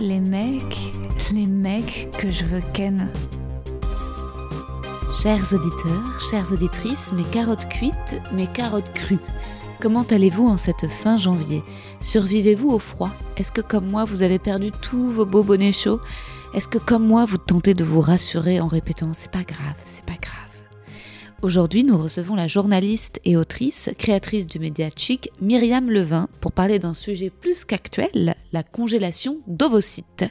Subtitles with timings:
[0.00, 0.78] les mecs,
[1.32, 3.12] les mecs que je veux ken.
[5.22, 9.18] Chers auditeurs, chères auditrices, mes carottes cuites, mes carottes crues.
[9.80, 11.62] Comment allez-vous en cette fin janvier?
[12.00, 13.10] Survivez-vous au froid?
[13.36, 16.00] Est-ce que comme moi vous avez perdu tous vos beaux bonnets chauds?
[16.54, 20.06] Est-ce que comme moi vous tentez de vous rassurer en répétant c'est pas grave, c'est
[20.06, 20.39] pas grave
[21.42, 26.78] Aujourd'hui, nous recevons la journaliste et autrice, créatrice du média chic, Myriam Levin, pour parler
[26.78, 30.26] d'un sujet plus qu'actuel, la congélation d'ovocytes.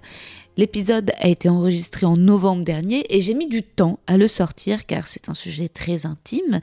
[0.56, 4.86] L'épisode a été enregistré en novembre dernier et j'ai mis du temps à le sortir
[4.86, 6.60] car c'est un sujet très intime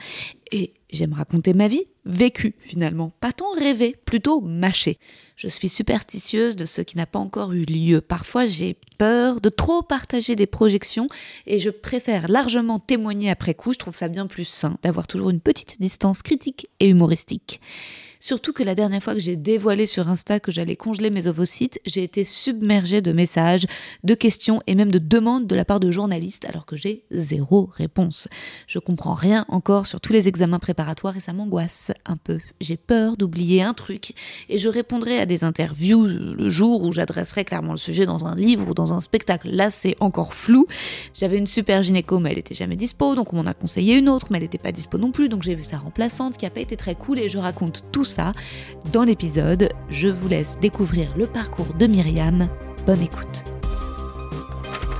[0.52, 4.98] et j'aime raconter ma vie vécue finalement, pas tant rêvée, plutôt mâchée.
[5.34, 8.00] Je suis superstitieuse de ce qui n'a pas encore eu lieu.
[8.00, 11.08] Parfois j'ai peur de trop partager des projections
[11.46, 13.74] et je préfère largement témoigner après coup.
[13.74, 17.60] Je trouve ça bien plus sain d'avoir toujours une petite distance critique et humoristique.
[18.18, 21.78] Surtout que la dernière fois que j'ai dévoilé sur Insta que j'allais congeler mes ovocytes,
[21.84, 23.66] j'ai été submergée de messages,
[24.04, 27.70] de questions et même de demandes de la part de journalistes alors que j'ai zéro
[27.72, 28.28] réponse.
[28.66, 32.40] Je comprends rien encore sur tous les examens préparatoires et ça m'angoisse un peu.
[32.60, 34.12] J'ai peur d'oublier un truc
[34.48, 38.34] et je répondrai à des interviews le jour où j'adresserai clairement le sujet dans un
[38.34, 39.50] livre ou dans un spectacle.
[39.50, 40.66] Là, c'est encore flou.
[41.14, 44.08] J'avais une super gynéco, mais elle était jamais dispo, donc on m'en a conseillé une
[44.08, 46.50] autre, mais elle n'était pas dispo non plus, donc j'ai vu sa remplaçante qui a
[46.50, 48.32] pas été très cool et je raconte tout ça
[48.92, 49.70] dans l'épisode.
[49.88, 52.48] Je vous laisse découvrir le parcours de Myriam.
[52.86, 53.44] Bonne écoute.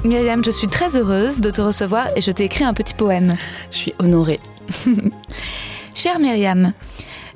[0.04, 3.36] Myriam, je suis très heureuse de te recevoir et je t'ai écrit un petit poème.
[3.70, 4.40] Je suis honorée.
[5.96, 6.74] Chère Myriam,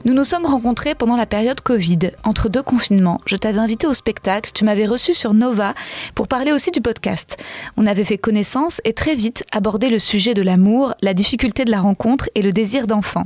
[0.04, 3.19] nous nous sommes rencontrés pendant la période Covid, entre deux confinements.
[3.25, 5.72] Je t'avais invité au spectacle, tu m'avais reçu sur Nova
[6.15, 7.38] pour parler aussi du podcast.
[7.78, 11.70] On avait fait connaissance et très vite abordé le sujet de l'amour, la difficulté de
[11.70, 13.25] la rencontre et le désir d'enfant.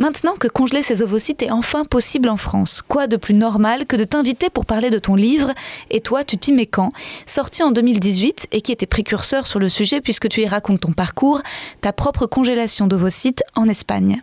[0.00, 3.96] Maintenant que congeler ses ovocytes est enfin possible en France, quoi de plus normal que
[3.96, 5.52] de t'inviter pour parler de ton livre
[5.90, 6.90] Et toi, tu t'y mets quand?
[7.26, 10.92] Sorti en 2018 et qui était précurseur sur le sujet puisque tu y racontes ton
[10.92, 11.42] parcours,
[11.82, 14.22] ta propre congélation d'ovocytes en Espagne.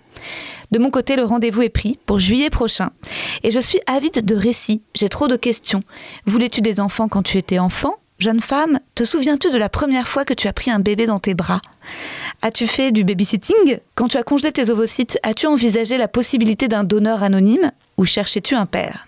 [0.71, 2.89] De mon côté, le rendez-vous est pris pour juillet prochain.
[3.43, 4.81] Et je suis avide de récits.
[4.95, 5.83] J'ai trop de questions.
[6.25, 7.97] Voulais-tu des enfants quand tu étais enfant?
[8.19, 11.19] Jeune femme, te souviens-tu de la première fois que tu as pris un bébé dans
[11.19, 11.61] tes bras?
[12.41, 13.77] As-tu fait du babysitting?
[13.93, 18.55] Quand tu as congelé tes ovocytes, as-tu envisagé la possibilité d'un donneur anonyme ou cherchais-tu
[18.55, 19.07] un père?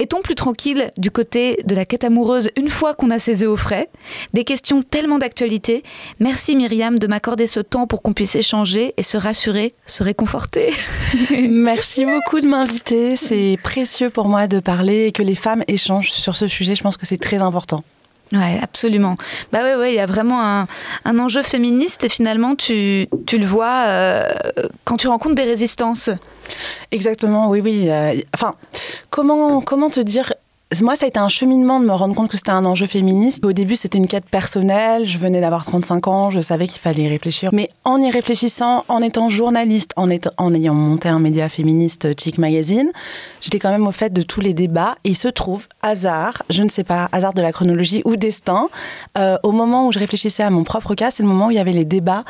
[0.00, 3.50] Est-on plus tranquille du côté de la quête amoureuse une fois qu'on a ses œufs
[3.50, 3.88] au frais?
[4.32, 5.84] Des questions tellement d'actualité.
[6.18, 10.72] Merci Myriam de m'accorder ce temps pour qu'on puisse échanger et se rassurer, se réconforter.
[11.30, 13.14] Merci beaucoup de m'inviter.
[13.14, 16.74] C'est précieux pour moi de parler et que les femmes échangent sur ce sujet.
[16.74, 17.84] Je pense que c'est très important.
[18.32, 19.14] Ouais, absolument.
[19.52, 20.66] Bah ouais, ouais, il y a vraiment un,
[21.04, 24.24] un, enjeu féministe et finalement tu, tu le vois euh,
[24.84, 26.10] quand tu rencontres des résistances.
[26.90, 27.90] Exactement, oui, oui.
[27.90, 28.54] Euh, enfin,
[29.10, 30.32] comment, comment te dire
[30.82, 33.42] moi, ça a été un cheminement de me rendre compte que c'était un enjeu féministe.
[33.42, 35.06] Au début, c'était une quête personnelle.
[35.06, 37.48] Je venais d'avoir 35 ans, je savais qu'il fallait y réfléchir.
[37.54, 42.90] Mais en y réfléchissant, en étant journaliste, en, ayant monté un média féministe, Chic Magazine,
[43.40, 44.96] j'étais quand même au fait de tous les débats.
[45.04, 48.68] Il se trouve, hasard, je ne sais pas, hasard de la chronologie ou destin,
[49.16, 51.56] euh, au moment où je réfléchissais à mon propre cas, c'est le moment où il
[51.56, 52.24] y avait les débats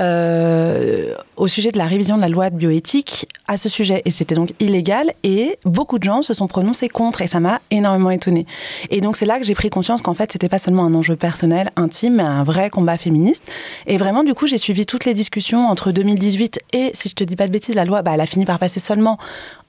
[0.00, 4.02] euh, au sujet de la révision de la loi de bioéthique à ce sujet.
[4.04, 5.12] Et c'était donc illégal.
[5.22, 7.22] Et beaucoup de gens se sont prononcés contre.
[7.22, 8.46] Et ça m'a énormément étonnée.
[8.90, 11.16] Et donc c'est là que j'ai pris conscience qu'en fait c'était pas seulement un enjeu
[11.16, 13.42] personnel, intime, mais un vrai combat féministe.
[13.86, 17.24] Et vraiment du coup j'ai suivi toutes les discussions entre 2018 et si je te
[17.24, 19.18] dis pas de bêtises, la loi, bah, elle a fini par passer seulement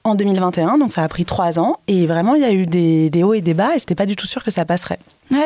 [0.04, 1.78] en 2021, donc ça a pris trois ans.
[1.88, 4.06] Et vraiment il y a eu des, des hauts et des bas et c'était pas
[4.06, 4.98] du tout sûr que ça passerait.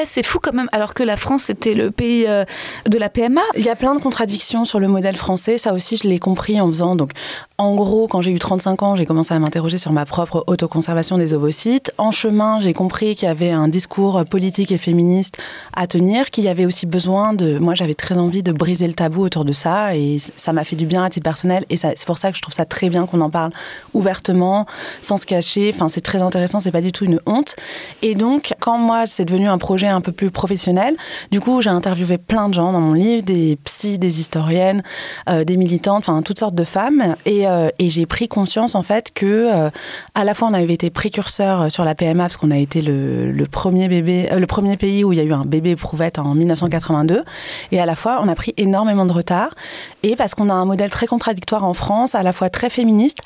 [0.07, 2.45] C'est fou quand même, alors que la France était le pays euh,
[2.87, 3.41] de la PMA.
[3.57, 6.61] Il y a plein de contradictions sur le modèle français, ça aussi je l'ai compris
[6.61, 6.97] en faisant.
[6.97, 7.13] Donc,
[7.59, 11.19] en gros, quand j'ai eu 35 ans, j'ai commencé à m'interroger sur ma propre autoconservation
[11.19, 11.93] des ovocytes.
[11.99, 15.39] En chemin, j'ai compris qu'il y avait un discours politique et féministe
[15.75, 17.59] à tenir, qu'il y avait aussi besoin de.
[17.59, 20.77] Moi, j'avais très envie de briser le tabou autour de ça, et ça m'a fait
[20.77, 21.65] du bien à titre personnel.
[21.71, 23.53] Et c'est pour ça que je trouve ça très bien qu'on en parle
[23.93, 24.67] ouvertement,
[25.03, 25.71] sans se cacher.
[25.75, 27.57] Enfin, c'est très intéressant, c'est pas du tout une honte.
[28.03, 30.97] Et donc, quand moi, c'est devenu un projet un peu plus professionnel.
[31.31, 34.83] Du coup, j'ai interviewé plein de gens dans mon livre, des psys, des historiennes,
[35.29, 37.15] euh, des militantes, enfin toutes sortes de femmes.
[37.25, 39.71] Et, euh, j'ai pris conscience en fait que euh,
[40.17, 43.31] à la fois on avait été précurseur sur la PMA parce qu'on a été le,
[43.31, 46.35] le premier bébé, le premier pays où il y a eu un bébé éprouvette en
[46.35, 47.23] 1982.
[47.71, 49.55] Et à la fois on a pris énormément de retard.
[50.03, 53.19] Et parce qu'on a un modèle très contradictoire en France, à la fois très féministe,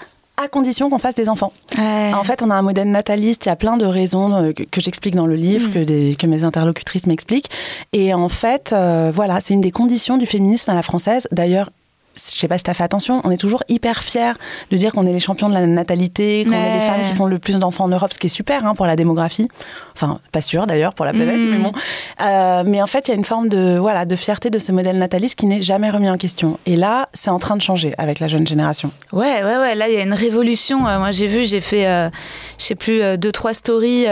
[0.42, 1.52] à condition qu'on fasse des enfants.
[1.78, 4.80] En fait, on a un modèle nataliste, il y a plein de raisons euh, que,
[4.80, 5.72] j'explique dans le livre, mm.
[5.72, 7.50] que, des, que mes interlocutrices m'expliquent.
[7.92, 11.28] Et en fait, euh, voilà, c'est une des conditions du féminisme à la française.
[11.30, 11.70] D'ailleurs,
[12.16, 14.32] je sais pas si tu as fait attention, on est toujours hyper fiers
[14.70, 17.26] de dire qu'on est les champions de la natalité, qu'on est les femmes qui font
[17.26, 19.48] le plus d'enfants en Europe, ce qui est super hein, pour la démographie.
[19.94, 21.62] Enfin, pas sûr d'ailleurs pour la planète, mais mm.
[21.62, 21.72] bon.
[22.20, 24.72] Euh, mais en fait, il y a une forme de, voilà, de fierté de ce
[24.72, 26.58] modèle nataliste qui n'est jamais remis en question.
[26.66, 28.90] Et là, c'est en train de changer avec la jeune génération.
[29.12, 29.74] Ouais, ouais, ouais.
[29.74, 30.86] Là, il y a une révolution.
[30.86, 32.10] Euh, moi, j'ai vu, j'ai fait, euh,
[32.58, 34.06] je sais plus, deux, trois stories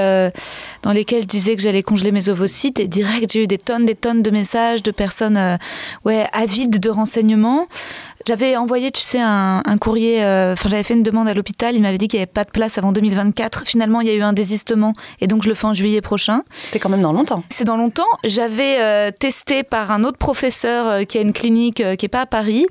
[0.82, 3.87] dans lesquelles je disais que j'allais congeler mes ovocytes et direct, j'ai eu des tonnes,
[3.87, 5.58] des tonnes de messages de personnes,
[6.05, 7.69] ouais, avides de renseignements.
[8.27, 11.83] J'avais envoyé, tu sais, un, courrier, euh, enfin j'avais fait une demande à l'hôpital, il
[11.83, 13.65] m'avait dit qu'il n'y avait pas de place avant 2024.
[13.67, 16.43] Finalement, il y a eu un désistement et donc je le fais en juillet prochain.
[16.65, 17.43] C'est quand même dans longtemps.
[17.51, 18.07] C'est dans longtemps.
[18.25, 22.23] J'avais euh, testé par un autre professeur euh, qui a une clinique qui n'est pas
[22.23, 22.67] à Paris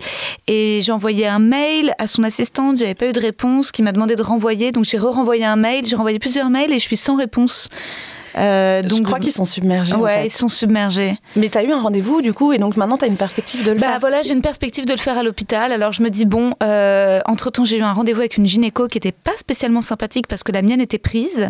[0.48, 3.92] et j'ai envoyé un mail à son assistante, j'avais pas eu de réponse, qui m'a
[3.92, 4.72] demandé de renvoyer.
[4.72, 7.70] Donc j'ai re-renvoyé un mail, j'ai renvoyé plusieurs mails et je suis sans réponse.
[8.38, 9.96] Euh, donc, je crois qu'ils sont submergés.
[9.96, 11.18] Ouais, ils sont submergés.
[11.36, 13.64] Mais tu as eu un rendez-vous du coup, et donc maintenant tu as une perspective
[13.64, 15.72] de le bah, faire Voilà, j'ai une perspective de le faire à l'hôpital.
[15.72, 18.98] Alors je me dis, bon, euh, entre-temps j'ai eu un rendez-vous avec une gynéco qui
[18.98, 21.50] n'était pas spécialement sympathique parce que la mienne était prise.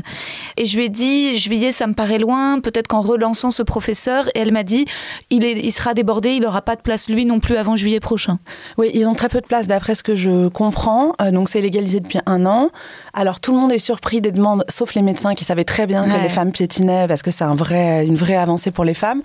[0.58, 4.28] Et je lui ai dit, juillet ça me paraît loin, peut-être qu'en relançant ce professeur,
[4.30, 4.86] et elle m'a dit,
[5.30, 8.00] il, est, il sera débordé, il n'aura pas de place lui non plus avant juillet
[8.00, 8.40] prochain.
[8.78, 11.14] Oui, ils ont très peu de place d'après ce que je comprends.
[11.22, 12.70] Euh, donc c'est légalisé depuis un an.
[13.14, 16.04] Alors tout le monde est surpris des demandes, sauf les médecins qui savaient très bien
[16.06, 16.52] que les femmes
[17.08, 19.22] parce que c'est une vraie avancée pour les femmes.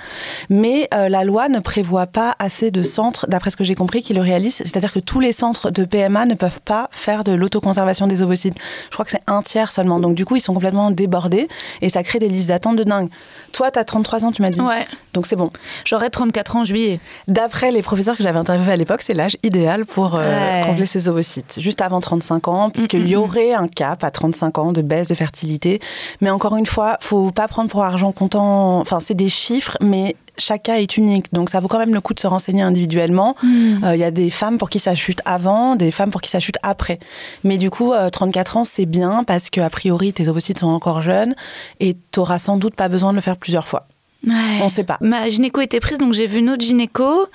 [0.51, 4.03] Mais euh, la loi ne prévoit pas assez de centres, d'après ce que j'ai compris,
[4.03, 4.57] qui le réalisent.
[4.57, 8.57] C'est-à-dire que tous les centres de PMA ne peuvent pas faire de l'autoconservation des ovocytes.
[8.87, 10.01] Je crois que c'est un tiers seulement.
[10.01, 11.49] Donc du coup, ils sont complètement débordés
[11.83, 13.09] et ça crée des listes d'attente de dingue.
[13.57, 14.61] Toi, tu as 33 ans, tu m'as dit.
[14.61, 14.87] Ouais.
[15.15, 15.51] Donc c'est bon.
[15.87, 17.01] J'aurai 34 ans en juillet.
[17.27, 21.09] D'après les professeurs que j'avais interviewés à l'époque, c'est l'âge idéal pour euh, congeler ses
[21.09, 21.59] ovocytes.
[21.59, 25.09] Juste avant 35 ans, puisqu'il mm, y aurait un cap à 35 ans de baisse
[25.09, 25.81] de fertilité.
[26.21, 28.79] Mais encore une fois, faut pas prendre pour argent comptant.
[28.79, 31.33] Enfin, c'est des chiffres, mais chaque cas est unique.
[31.33, 33.37] Donc ça vaut quand même le coup de se renseigner individuellement.
[33.43, 33.85] Hmm.
[33.85, 36.31] Euh, il y a des femmes pour qui ça chute avant, des femmes pour qui
[36.31, 36.99] ça chute après.
[37.45, 41.03] Mais du coup, 34 euh, ans, c'est bien parce qu'a priori, tes ovocytes sont encore
[41.03, 41.35] jeunes
[41.81, 43.87] et tu n'auras sans doute pas besoin de le faire plusieurs fois.
[44.27, 44.99] On ne sait pas.
[45.01, 47.27] Ma gynéco était prise, donc j'ai vu une autre gynéco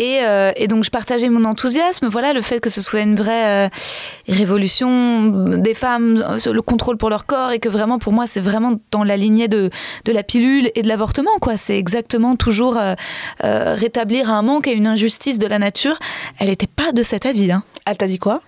[0.00, 3.66] euh, et, donc je partageais mon enthousiasme, voilà, le fait que ce soit une vraie
[3.66, 3.68] euh,
[4.28, 8.40] révolution des femmes, euh, le contrôle pour leur corps, et que vraiment pour moi c'est
[8.40, 9.70] vraiment dans la lignée de,
[10.04, 11.56] de la pilule et de l'avortement, quoi.
[11.56, 12.78] C'est exactement toujours
[13.40, 15.98] rétablir un manque et une injustice de la nature.
[16.38, 17.52] Elle n'était pas de cet avis.
[17.52, 17.62] Hein.
[17.86, 18.40] Elle t'a dit quoi?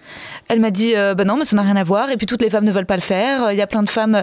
[0.48, 2.50] Elle m'a dit, ben non, mais ça n'a rien à voir, et puis toutes les
[2.50, 4.22] femmes ne veulent pas le faire, il y a plein de femmes...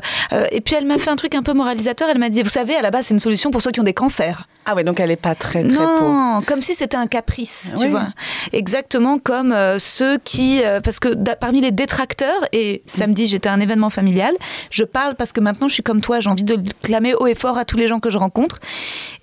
[0.51, 2.75] et puis elle m'a fait un truc un peu moralisateur, elle m'a dit, vous savez,
[2.75, 4.47] à la base c'est une solution pour ceux qui ont des cancers.
[4.65, 7.89] Ah ouais, donc elle n'est pas très très Non, comme si c'était un caprice, tu
[7.89, 8.07] vois.
[8.53, 13.53] Exactement comme euh, ceux qui, euh, parce que parmi les détracteurs, et samedi j'étais à
[13.53, 14.33] un événement familial,
[14.69, 17.27] je parle parce que maintenant je suis comme toi, j'ai envie de le clamer haut
[17.27, 18.59] et fort à tous les gens que je rencontre.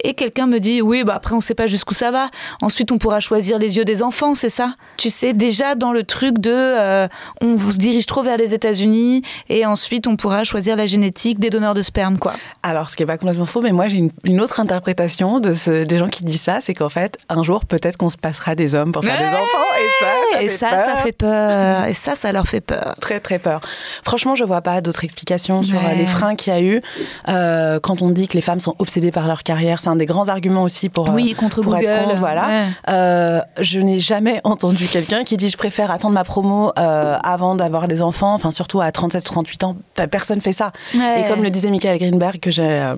[0.05, 2.29] Et quelqu'un me dit, oui, bah après on sait pas jusqu'où ça va.
[2.61, 4.75] Ensuite on pourra choisir les yeux des enfants, c'est ça.
[4.99, 7.09] Tu sais, déjà dans le truc de, euh,
[7.41, 11.49] on se dirige trop vers les États-Unis et ensuite on pourra choisir la génétique des
[11.49, 12.35] donneurs de sperme, quoi.
[12.63, 15.85] Alors ce qui est pas complètement faux, mais moi j'ai une autre interprétation de ce,
[15.85, 18.75] des gens qui disent ça, c'est qu'en fait, un jour, peut-être qu'on se passera des
[18.75, 19.71] hommes pour faire des enfants.
[19.79, 20.87] Et ça, ça, et fait, ça, peur.
[20.87, 21.85] ça fait peur.
[21.85, 22.95] Et ça, ça leur fait peur.
[23.01, 23.61] Très, très peur.
[24.03, 26.83] Franchement, je vois pas d'autres explications sur euh, les freins qu'il y a eu.
[27.29, 30.07] Euh, quand on dit que les femmes sont obsédées par leur carrière, c'est un des
[30.07, 31.85] grands arguments aussi pour, euh, oui, contre Google.
[31.85, 32.67] Être voilà.
[32.89, 37.55] Euh, je n'ai jamais entendu quelqu'un qui dit je préfère attendre ma promo euh, avant
[37.55, 39.77] d'avoir des enfants, enfin surtout à 37 38 ans.
[40.11, 40.73] Personne fait ça.
[40.95, 42.95] Et comme le disait Michael Greenberg, que j'ai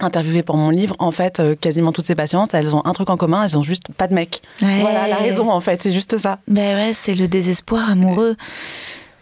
[0.00, 3.10] interviewée pour mon livre, en fait, euh, quasiment toutes ces patientes, elles ont un truc
[3.10, 4.42] en commun, elles ont juste pas de mec.
[4.60, 6.38] Voilà la raison, en fait, c'est juste ça.
[6.48, 8.36] Ben ouais, c'est le désespoir amoureux.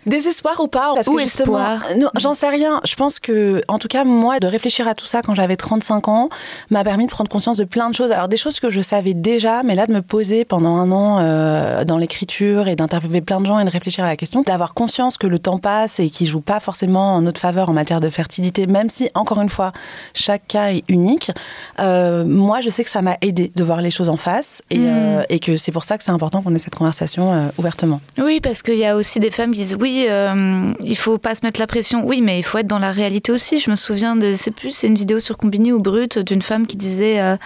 [0.06, 1.78] Désespoir ou pas Parce que justement,
[2.16, 2.80] j'en sais rien.
[2.84, 6.08] Je pense que, en tout cas, moi, de réfléchir à tout ça quand j'avais 35
[6.08, 6.28] ans
[6.70, 8.12] m'a permis de prendre conscience de plein de choses.
[8.12, 11.18] Alors, des choses que je savais déjà, mais là, de me poser pendant un an
[11.20, 14.74] euh, dans l'écriture et d'interviewer plein de gens et de réfléchir à la question, d'avoir
[14.74, 18.00] conscience que le temps passe et qu'il joue pas forcément en notre faveur en matière
[18.00, 19.72] de fertilité, même si, encore une fois,
[20.14, 21.32] chaque cas est unique.
[21.80, 24.78] Euh, moi, je sais que ça m'a aidé de voir les choses en face et,
[24.78, 24.84] hmm.
[24.86, 28.00] euh, et que c'est pour ça que c'est important qu'on ait cette conversation ouvertement.
[28.18, 31.18] Oui, parce qu'il y a aussi des femmes qui disent oui, il euh, il faut
[31.18, 32.04] pas se mettre la pression.
[32.04, 33.58] Oui, mais il faut être dans la réalité aussi.
[33.58, 36.66] Je me souviens de, c'est plus, c'est une vidéo sur Combini ou Brut d'une femme
[36.66, 37.20] qui disait.
[37.20, 37.36] Euh,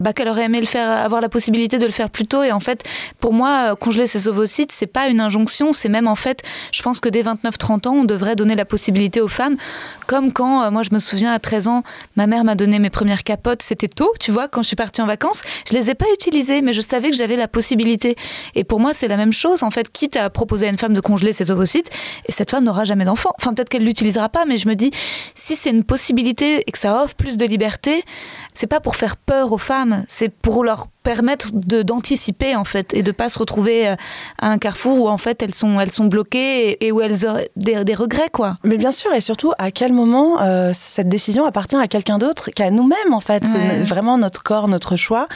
[0.00, 2.42] bah, qu'elle aurait aimé le faire, avoir la possibilité de le faire plus tôt.
[2.42, 2.84] Et en fait,
[3.20, 7.00] pour moi, congeler ses ovocytes, c'est pas une injonction, c'est même en fait, je pense
[7.00, 9.56] que dès 29-30 ans, on devrait donner la possibilité aux femmes.
[10.06, 11.82] Comme quand, euh, moi, je me souviens à 13 ans,
[12.16, 15.02] ma mère m'a donné mes premières capotes, c'était tôt, tu vois, quand je suis partie
[15.02, 15.42] en vacances.
[15.68, 18.16] Je les ai pas utilisées, mais je savais que j'avais la possibilité.
[18.54, 20.94] Et pour moi, c'est la même chose, en fait, quitte à proposer à une femme
[20.94, 21.90] de congeler ses ovocytes,
[22.26, 23.32] et cette femme n'aura jamais d'enfant.
[23.40, 24.90] Enfin, peut-être qu'elle l'utilisera pas, mais je me dis,
[25.34, 28.04] si c'est une possibilité et que ça offre plus de liberté,
[28.58, 32.92] c'est pas pour faire peur aux femmes, c'est pour leur permettre de d'anticiper en fait
[32.92, 33.94] et de pas se retrouver euh,
[34.38, 37.38] à un carrefour où en fait elles sont elles sont bloquées et, où elles ont
[37.56, 38.58] des, regrets quoi.
[38.64, 42.50] Mais bien sûr et surtout à quel moment euh, cette décision appartient à quelqu'un d'autre
[42.50, 43.42] qu'à nous-mêmes en fait.
[43.44, 45.28] C'est vraiment notre corps, notre choix.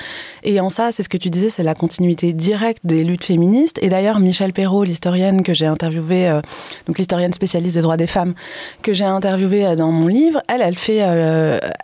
[0.43, 3.79] Et en ça, c'est ce que tu disais, c'est la continuité directe des luttes féministes.
[3.81, 6.41] Et d'ailleurs, Michel Perrault, l'historienne que j'ai interviewée, euh,
[6.87, 8.35] donc l'historienne spécialiste des droits des femmes
[8.83, 10.99] que j'ai interviewée dans mon livre, elle, elle fait,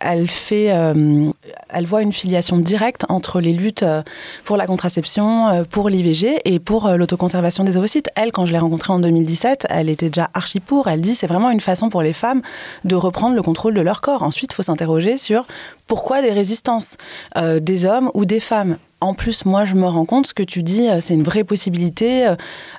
[0.01, 4.03] elle fait, elle voit une filiation directe entre les luttes euh,
[4.45, 8.09] pour la contraception, euh, pour l'IVG et pour euh, l'autoconservation des ovocytes.
[8.17, 10.89] Elle, quand je l'ai rencontrée en 2017, elle était déjà archi pour.
[10.89, 12.43] Elle dit c'est vraiment une façon pour les femmes
[12.85, 14.23] de reprendre le contrôle de leur corps.
[14.23, 15.47] Ensuite, il faut s'interroger sur
[15.87, 16.97] pourquoi des résistances
[17.37, 20.65] des hommes ou des femmes en plus, moi, je me rends compte, ce que tu
[20.65, 22.35] dis, c'est une vraie possibilité.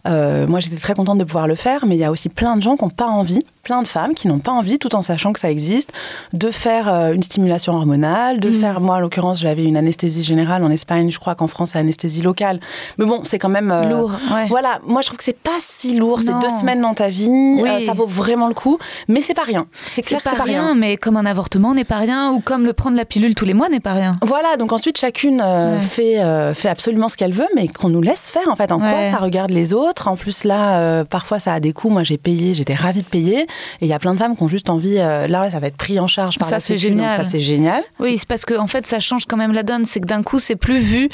[0.05, 2.61] moi, j'étais très contente de pouvoir le faire, mais il y a aussi plein de
[2.61, 5.33] gens qui n'ont pas envie plein de femmes qui n'ont pas envie, tout en sachant
[5.33, 5.91] que ça existe,
[6.33, 8.53] de faire euh, une stimulation hormonale, de mm.
[8.53, 11.79] faire, moi en l'occurrence, j'avais une anesthésie générale en Espagne, je crois qu'en France, c'est
[11.79, 12.59] anesthésie locale.
[12.97, 13.71] Mais bon, c'est quand même.
[13.71, 14.47] Euh, lourd, ouais.
[14.47, 17.29] Voilà, moi je trouve que c'est pas si lourd, c'est deux semaines dans ta vie,
[17.29, 19.67] euh, ça vaut vraiment le coup, mais c'est pas rien.
[19.85, 22.73] C'est clair c'est pas, rien, mais comme un avortement n'est pas rien, ou comme le
[22.73, 24.17] prendre la pilule tous les mois n'est pas rien.
[24.21, 25.43] Voilà, donc ensuite chacune
[25.81, 28.71] fait, fait absolument ce qu'elle veut, mais qu'on nous laisse faire en fait.
[28.71, 30.07] En quoi ça regarde les autres?
[30.07, 31.89] En plus, là, parfois ça a des coûts.
[31.89, 33.47] Moi j'ai payé, j'étais ravie de payer.
[33.81, 35.67] Et il y a plein de femmes qui ont juste envie, euh, là, ça va
[35.67, 37.23] être pris en charge par ça, c'est génial.
[37.23, 37.83] ça, c'est génial.
[37.99, 39.85] Oui, c'est parce que en fait, ça change quand même la donne.
[39.85, 41.09] C'est que d'un coup, c'est plus vu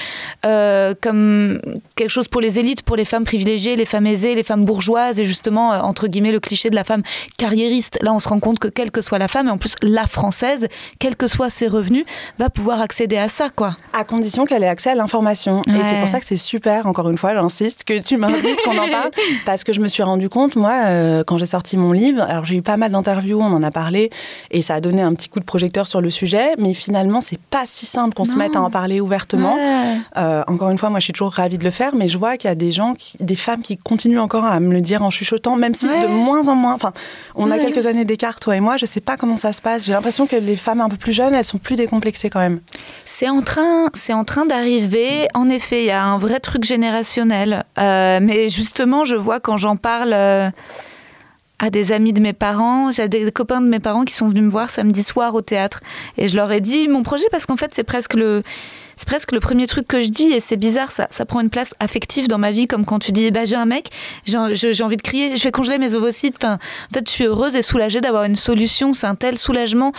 [0.45, 1.61] euh, comme
[1.95, 5.19] quelque chose pour les élites, pour les femmes privilégiées, les femmes aisées, les femmes bourgeoises,
[5.19, 7.03] et justement, euh, entre guillemets, le cliché de la femme
[7.37, 7.97] carriériste.
[8.01, 10.07] Là, on se rend compte que quelle que soit la femme, et en plus, la
[10.07, 10.67] française,
[10.99, 12.05] quels que soient ses revenus,
[12.39, 13.77] va pouvoir accéder à ça, quoi.
[13.93, 15.61] À condition qu'elle ait accès à l'information.
[15.67, 18.77] Et c'est pour ça que c'est super, encore une fois, j'insiste, que tu m'invites, qu'on
[18.77, 19.11] en parle,
[19.45, 22.55] parce que je me suis rendu compte, moi, quand j'ai sorti mon livre, alors j'ai
[22.55, 24.09] eu pas mal d'interviews, on en a parlé,
[24.51, 27.39] et ça a donné un petit coup de projecteur sur le sujet, mais finalement, c'est
[27.39, 29.55] pas si simple qu'on se mette à en parler ouvertement.
[30.17, 32.37] Euh, encore une fois, moi, je suis toujours ravie de le faire, mais je vois
[32.37, 35.09] qu'il y a des gens, des femmes qui continuent encore à me le dire en
[35.09, 36.93] chuchotant, même si de moins en moins, enfin,
[37.35, 39.85] on a quelques années d'écart, toi et moi, je sais pas comment ça se passe.
[39.85, 42.59] J'ai l'impression que les femmes un peu plus jeunes, elles sont plus décomplexées quand même.
[43.05, 45.27] C'est en train, c'est en train d'arriver.
[45.33, 49.57] En effet, il y a un vrai truc générationnel, euh, mais justement, je vois quand
[49.57, 50.13] j'en parle.
[50.13, 50.49] Euh,
[51.59, 52.91] à des amis de mes parents.
[52.91, 55.81] J'ai des copains de mes parents qui sont venus me voir samedi soir au théâtre.
[56.17, 58.43] Et je leur ai dit mon projet parce qu'en fait, c'est presque le.
[58.97, 61.49] C'est presque le premier truc que je dis et c'est bizarre, ça, ça prend une
[61.49, 63.89] place affective dans ma vie, comme quand tu dis bah, j'ai un mec,
[64.23, 64.37] j'ai
[64.83, 66.37] envie de crier, je vais congeler mes ovocytes.
[66.37, 69.91] Enfin, en fait, je suis heureuse et soulagée d'avoir une solution, c'est un tel soulagement.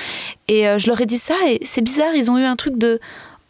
[0.48, 2.78] Et euh, je leur ai dit ça et c'est bizarre, ils ont eu un truc
[2.78, 2.98] de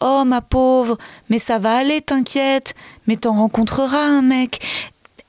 [0.01, 0.99] Oh ma pauvre,
[1.31, 2.75] mais ça va aller, t'inquiète,
[3.07, 4.61] mais t'en rencontreras un mec.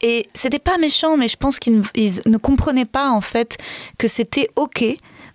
[0.01, 1.81] Et c'était pas méchant, mais je pense qu'ils
[2.25, 3.57] ne comprenaient pas en fait
[3.97, 4.83] que c'était ok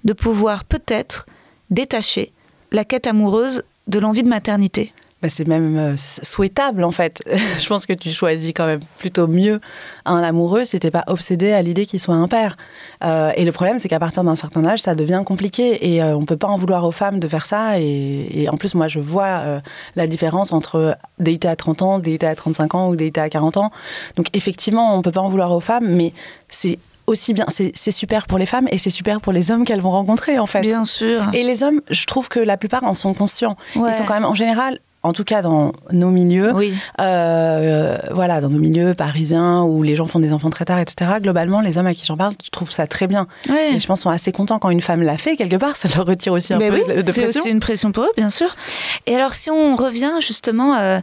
[0.04, 1.26] de pouvoir peut-être
[1.70, 2.32] détacher
[2.70, 4.92] la quête amoureuse de l'envie de maternité.
[5.22, 7.22] Bah, c'est même euh, souhaitable en fait.
[7.58, 9.60] je pense que tu choisis quand même plutôt mieux
[10.04, 12.56] un amoureux si t'es pas obsédé à l'idée qu'il soit un père.
[13.04, 16.06] Euh, et le problème, c'est qu'à partir d'un certain âge, ça devient compliqué et on
[16.06, 17.80] euh, on peut pas en vouloir aux femmes de faire ça.
[17.80, 19.60] Et, en plus, moi, je vois
[19.96, 23.56] la différence entre dater à 30 ans, dater à 35 ans ou dater à 40
[23.56, 23.72] ans.
[24.14, 26.12] Donc effectivement, on peut pas en vouloir aux femmes, mais
[26.48, 29.80] c'est aussi bien, c'est super pour les femmes et c'est super pour les hommes qu'elles
[29.80, 30.60] vont rencontrer en fait.
[30.60, 31.22] Bien sûr.
[31.32, 33.56] Et les hommes, je trouve que la plupart en sont conscients.
[33.74, 36.52] Ils sont quand même en général en tout cas dans nos milieux,
[37.00, 41.12] euh, voilà, dans nos milieux parisiens où les gens font des enfants très tard, etc.
[41.20, 43.26] Globalement, les hommes à qui j'en parle, je trouve ça très bien.
[43.48, 46.06] Et je pense sont assez contents quand une femme l'a fait quelque part, ça leur
[46.06, 47.42] retire aussi un peu de, pression.
[47.42, 48.54] C'est une pression pour eux, bien sûr.
[49.06, 50.76] Et alors, si on revient justement.
[50.76, 51.00] Euh,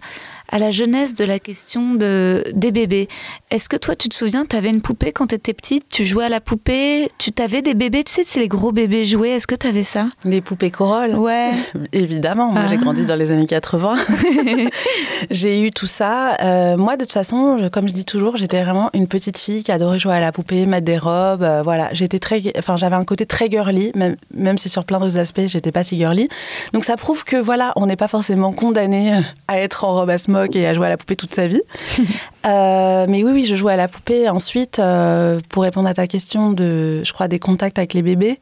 [0.51, 3.07] à la jeunesse de la question de, des bébés.
[3.51, 6.05] Est-ce que toi, tu te souviens, tu avais une poupée quand tu étais petite, tu
[6.05, 9.29] jouais à la poupée, tu t'avais des bébés, tu sais, c'est les gros bébés joués,
[9.29, 10.07] est-ce que tu avais ça?
[10.25, 11.51] Les poupées Corolle Ouais.
[11.93, 12.81] Évidemment, moi j'ai Ah.
[12.81, 13.95] grandi dans les années 80.
[15.31, 16.35] j'ai eu tout ça.
[16.41, 19.63] Euh, moi, de toute façon, je- comme je dis toujours, j'étais vraiment une petite fille
[19.63, 21.43] qui adorait jouer à la poupée, mettre des robes.
[21.43, 24.99] euh, voilà, j'étais très, enfin, j'avais un côté très girly, même, même si sur plein
[24.99, 26.27] d'autres aspects, j'étais pas si girly.
[26.73, 30.09] Donc ça prouve que voilà, on n'est pas forcément condamné euh, à être en robe
[30.09, 31.61] à smock et à jouer à la poupée toute sa vie.
[32.45, 34.29] Euh, mais oui, oui, je jouais à la poupée.
[34.29, 38.39] Ensuite, euh, pour répondre à ta question de, je crois, des contacts avec les bébés.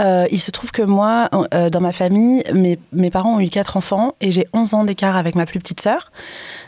[0.00, 1.30] Euh, il se trouve que moi,
[1.70, 5.16] dans ma famille, mes, mes parents ont eu quatre enfants et j'ai 11 ans d'écart
[5.16, 6.10] avec ma plus petite sœur.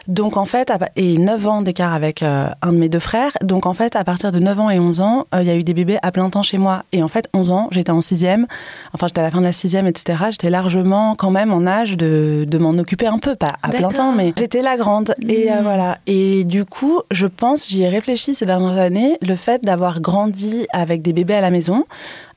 [0.08, 3.32] Donc en fait, et 9 ans d'écart avec euh, un de mes deux frères.
[3.42, 5.54] Donc en fait, à partir de 9 ans et 11 ans, euh, il y a
[5.56, 6.82] eu des bébés à plein temps chez moi.
[6.92, 8.46] Et en fait, 11 ans, j'étais en sixième,
[8.92, 10.24] enfin j'étais à la fin de la sixième, etc.
[10.30, 13.88] J'étais largement quand même en âge de, de m'en occuper un peu, pas à plein
[13.90, 15.14] temps, mais j'étais la grande.
[15.28, 15.62] Et euh, Mhm.
[15.62, 15.98] voilà.
[16.06, 20.66] Et du coup, je pense, j'y ai réfléchi ces dernières années, le fait d'avoir grandi
[20.72, 21.84] avec des bébés à la maison.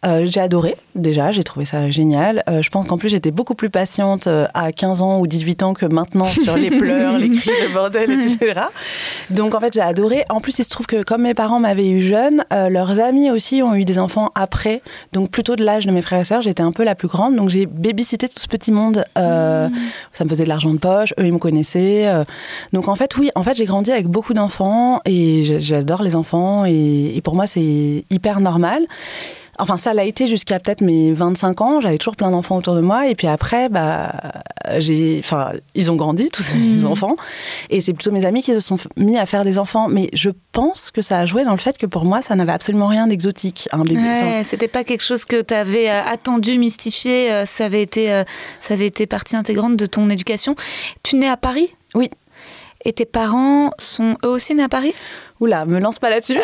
[0.05, 2.43] Euh, j'ai adoré, déjà, j'ai trouvé ça génial.
[2.47, 5.63] Euh, je pense qu'en plus, j'étais beaucoup plus patiente euh, à 15 ans ou 18
[5.63, 8.61] ans que maintenant sur les pleurs, les cris, le bordel, etc.
[9.29, 10.25] Donc, en fait, j'ai adoré.
[10.29, 13.31] En plus, il se trouve que comme mes parents m'avaient eu jeune, euh, leurs amis
[13.31, 14.81] aussi ont eu des enfants après.
[15.13, 17.35] Donc, plutôt de l'âge de mes frères et sœurs, j'étais un peu la plus grande.
[17.35, 19.03] Donc, j'ai babysité tout ce petit monde.
[19.17, 19.69] Euh,
[20.13, 22.07] Ça me faisait de l'argent de poche, eux, ils me connaissaient.
[22.07, 22.23] euh.
[22.73, 26.65] Donc, en fait, oui, en fait, j'ai grandi avec beaucoup d'enfants et j'adore les enfants.
[26.65, 28.83] Et, et pour moi, c'est hyper normal.
[29.57, 31.79] Enfin, ça l'a été jusqu'à peut-être mes 25 ans.
[31.81, 33.07] J'avais toujours plein d'enfants autour de moi.
[33.07, 34.13] Et puis après, bah,
[34.79, 36.85] j'ai, enfin, ils ont grandi, tous ces Mhm.
[36.87, 37.15] enfants.
[37.69, 39.87] Et c'est plutôt mes amis qui se sont mis à faire des enfants.
[39.87, 42.51] Mais je pense que ça a joué dans le fait que pour moi, ça n'avait
[42.51, 43.69] absolument rien d'exotique.
[43.71, 43.99] Un bébé.
[43.99, 48.11] Enfin, Ouais, c'était pas quelque chose que tu avais attendu, mystifié, euh, ça avait, été,
[48.11, 48.23] euh,
[48.59, 50.55] ça avait été partie intégrante de ton éducation.
[51.03, 51.69] Tu nais à Paris?
[51.93, 52.09] Oui.
[52.83, 54.93] Et tes parents sont eux aussi nés à Paris?
[55.41, 56.37] Oula, me lance pas là-dessus.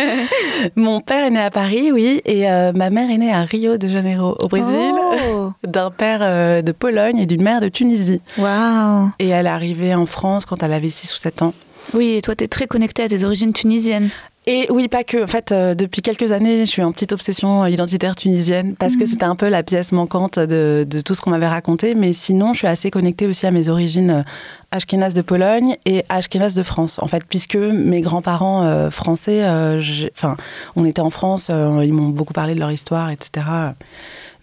[0.76, 3.76] Mon père est né à Paris, oui, et euh, ma mère est née à Rio
[3.76, 4.92] de Janeiro, au Brésil,
[5.30, 8.20] Oh, d'un père euh, de Pologne et d'une mère de Tunisie.
[8.38, 11.52] Waouh Et elle est arrivée en France quand elle avait 6 ou 7 ans.
[11.94, 14.08] Oui, et toi, tu es très connectée à tes origines tunisiennes.
[14.48, 15.24] Et oui, pas que.
[15.24, 19.00] En fait, euh, depuis quelques années, je suis en petite obsession identitaire tunisienne parce que
[19.00, 19.06] Mhm.
[19.06, 21.96] c'était un peu la pièce manquante de, de tout ce qu'on m'avait raconté.
[21.96, 24.22] Mais sinon, je suis assez connectée aussi à mes origines euh,
[24.70, 27.00] ashkénazes de Pologne et ashkénazes de France.
[27.02, 29.80] En fait, puisque mes grands-parents euh, français, euh,
[30.12, 30.36] enfin,
[30.76, 33.46] on était en France, euh, ils m'ont beaucoup parlé de leur histoire, etc.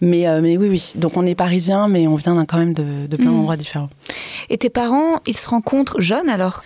[0.02, 0.92] Mais, euh, mais oui, oui.
[0.96, 3.36] Donc on est parisiens, mais on vient quand même de, de plein Mhm.
[3.36, 3.88] d'endroits différents.
[4.50, 6.62] Et tes parents, ils se rencontrent jeunes alors?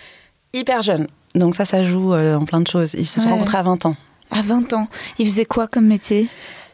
[0.53, 1.07] Hyper jeunes.
[1.35, 2.93] Donc ça, ça joue euh, en plein de choses.
[2.97, 3.33] Ils se sont Ouais.
[3.33, 3.95] rencontrés à 20 ans.
[4.31, 4.87] À 20 ans.
[5.17, 6.27] Ils faisaient quoi comme métier?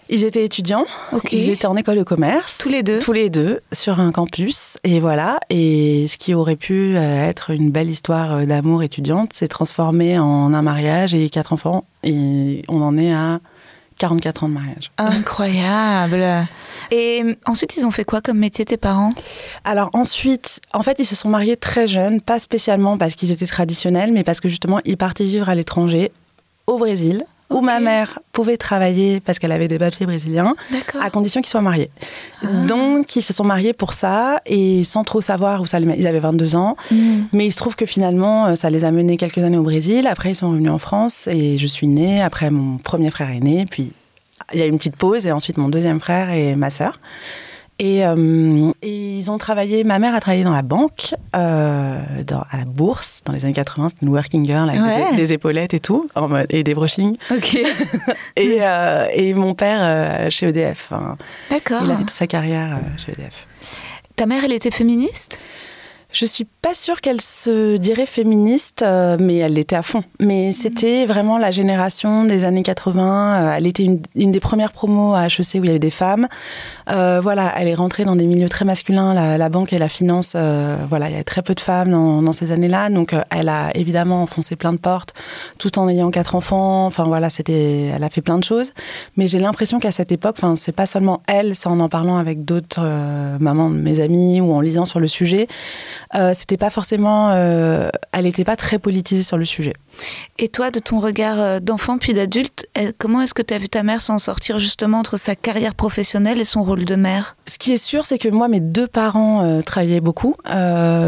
[0.07, 0.85] Ils étaient étudiants.
[1.13, 1.31] Ok.
[1.31, 2.59] Ils étaient en école de commerce.
[2.59, 2.99] Tous les deux?
[2.99, 4.77] Tous les deux, sur un campus.
[4.83, 5.39] Et voilà.
[5.49, 10.19] Et ce qui aurait pu euh, être une belle histoire euh, d'amour étudiante s'est transformé
[10.19, 11.85] en un mariage et quatre enfants.
[12.03, 13.39] Et on en est à
[13.97, 14.91] 44 ans de mariage.
[14.97, 16.47] Incroyable.
[16.91, 19.11] Et ensuite, ils ont fait quoi comme métier, tes parents?
[19.63, 23.45] Alors ensuite, en fait, ils se sont mariés très jeunes, pas spécialement parce qu'ils étaient
[23.47, 26.11] traditionnels, mais parce que justement, ils partaient vivre à l'étranger,
[26.67, 30.55] au Brésil, où ma mère pouvait travailler parce qu'elle avait des papiers brésiliens.
[30.99, 31.91] À condition qu'ils soient mariés.
[32.41, 32.47] Ah.
[32.67, 35.95] Donc, ils se sont mariés pour ça et sans trop savoir où ça les met.
[35.95, 37.25] Ils avaient 22 ans, Hmm.
[37.33, 40.07] mais il se trouve que finalement, euh, ça les a menés quelques années au Brésil.
[40.07, 42.19] Après, ils sont revenus en France et je suis née.
[42.21, 43.67] Après, mon premier frère est né.
[43.69, 43.91] Puis,
[44.53, 46.99] il y a eu une petite pause et ensuite mon deuxième frère et ma sœur.
[47.77, 52.45] Et, euh, et ils ont travaillé, ma mère a travaillé dans la banque, euh, dans-
[52.49, 55.09] à la bourse, dans les années 80, c'était une working girl avec Ouais.
[55.11, 57.17] des, des épaulettes et tout, en mode- et des brushings.
[57.31, 57.55] Ok.
[58.37, 60.93] Et, euh, et mon père chez EDF.
[60.93, 61.17] hein.
[61.49, 61.81] D'accord.
[61.83, 63.45] Il a fait toute sa carrière chez EDF.
[64.15, 65.37] Ta mère, elle était féministe?
[66.15, 70.05] Je suis pas sûre qu'elle se dirait féministe, euh, mais elle l'était à fond.
[70.21, 73.33] Mais c'était vraiment la génération des années 80.
[73.33, 75.91] euh, elle était une, une des premières promos à HEC où il y avait des
[75.91, 76.29] femmes.
[76.89, 79.89] Euh, voilà, elle est rentrée dans des milieux très masculins, la, la banque et la
[79.89, 80.37] finance.
[80.37, 82.89] voilà, il y avait très peu de femmes dans, dans ces années-là.
[82.91, 85.13] Donc, elle a évidemment enfoncé plein de portes,
[85.59, 86.85] tout en ayant quatre enfants.
[86.85, 88.71] Enfin, voilà, c'était, elle a fait plein de choses.
[89.17, 92.15] Mais j'ai l'impression qu'à cette époque, enfin, c'est pas seulement elle, c'est en en parlant
[92.15, 92.79] avec d'autres
[93.41, 95.49] mamans de mes amis ou en lisant sur le sujet.
[96.15, 99.73] Euh, c'était pas forcément, euh, elle n'était pas très politisée sur le sujet.
[100.39, 103.69] Et toi, de ton regard euh, d'enfant puis d'adulte, comment est-ce que tu as vu
[103.69, 107.35] ta mère s'en sortir justement entre sa carrière professionnelle et son rôle de mère?
[107.47, 110.35] Ce qui est sûr, c'est que moi, mes deux parents euh, travaillaient beaucoup,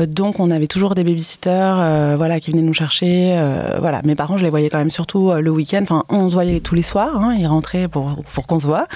[0.07, 3.37] donc on avait toujours des babysitters, voilà, qui venaient nous chercher.
[3.79, 5.79] voilà, mes parents, je les voyais quand même surtout le week-end.
[5.83, 7.15] Enfin, on se voyait tous les soirs.
[7.17, 8.87] hein, ils rentraient pour pour qu'on se voit.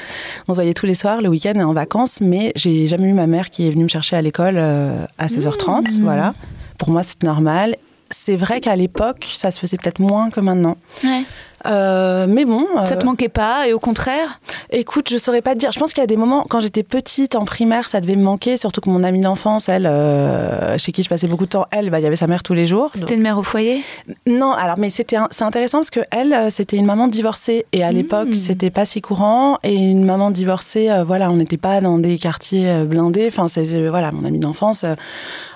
[0.48, 2.20] On se voyait tous les soirs, le week-end et en vacances.
[2.22, 6.00] Mais j'ai jamais eu ma mère qui est venue me chercher à l'école à 16h30,
[6.01, 6.01] Mmh.
[6.04, 6.34] Voilà.
[6.78, 7.76] pour moi, c'est normal.
[8.10, 10.78] C'est vrai qu'à l'époque, ça se faisait peut-être moins que maintenant.
[11.04, 11.24] Ouais.
[11.66, 12.66] Euh, mais bon.
[12.84, 14.40] Ça te euh, manquait pas et au contraire
[14.72, 15.72] Écoute, je saurais pas te dire.
[15.72, 18.24] Je pense qu'il y a des moments, quand j'étais petite en primaire, ça devait me
[18.24, 21.66] manquer, surtout que mon amie d'enfance, elle, euh, chez qui je passais beaucoup de temps,
[21.72, 22.92] elle, bah, il y avait sa mère tous les jours.
[22.96, 23.84] C'était une mère au foyer
[24.26, 27.84] Non, alors, mais c'était un- c'est intéressant parce que elle, c'était une maman divorcée et
[27.84, 28.36] à l'époque, Mmh.
[28.36, 29.58] c'était pas si courant.
[29.64, 33.28] Et une maman divorcée, euh, voilà, on n'était pas dans des quartiers blindés.
[33.28, 34.86] Enfin, c'est voilà, mon amie d'enfance,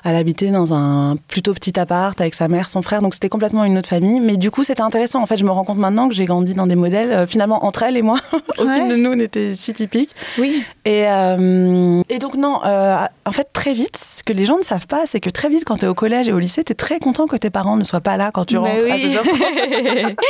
[0.03, 3.63] elle habitait dans un plutôt petit appart avec sa mère, son frère, donc c'était complètement
[3.63, 4.19] une autre famille.
[4.19, 5.21] Mais du coup, c'était intéressant.
[5.21, 7.65] En fait, je me rends compte maintenant que j'ai grandi dans des modèles, euh, finalement
[7.65, 8.19] entre elle et moi,
[8.57, 8.89] aucune Ouais.
[8.89, 10.11] de nous n'était si typique.
[10.37, 10.63] Oui.
[10.85, 14.63] Et, euh, et donc, non, euh, en fait, très vite, ce que les gens ne
[14.63, 16.71] savent pas, c'est que très vite, quand tu es au collège et au lycée, tu
[16.73, 18.95] es très content que tes parents ne soient pas là quand tu Bah rentres à
[18.95, 19.15] oui.
[19.15, 20.15] 16h30.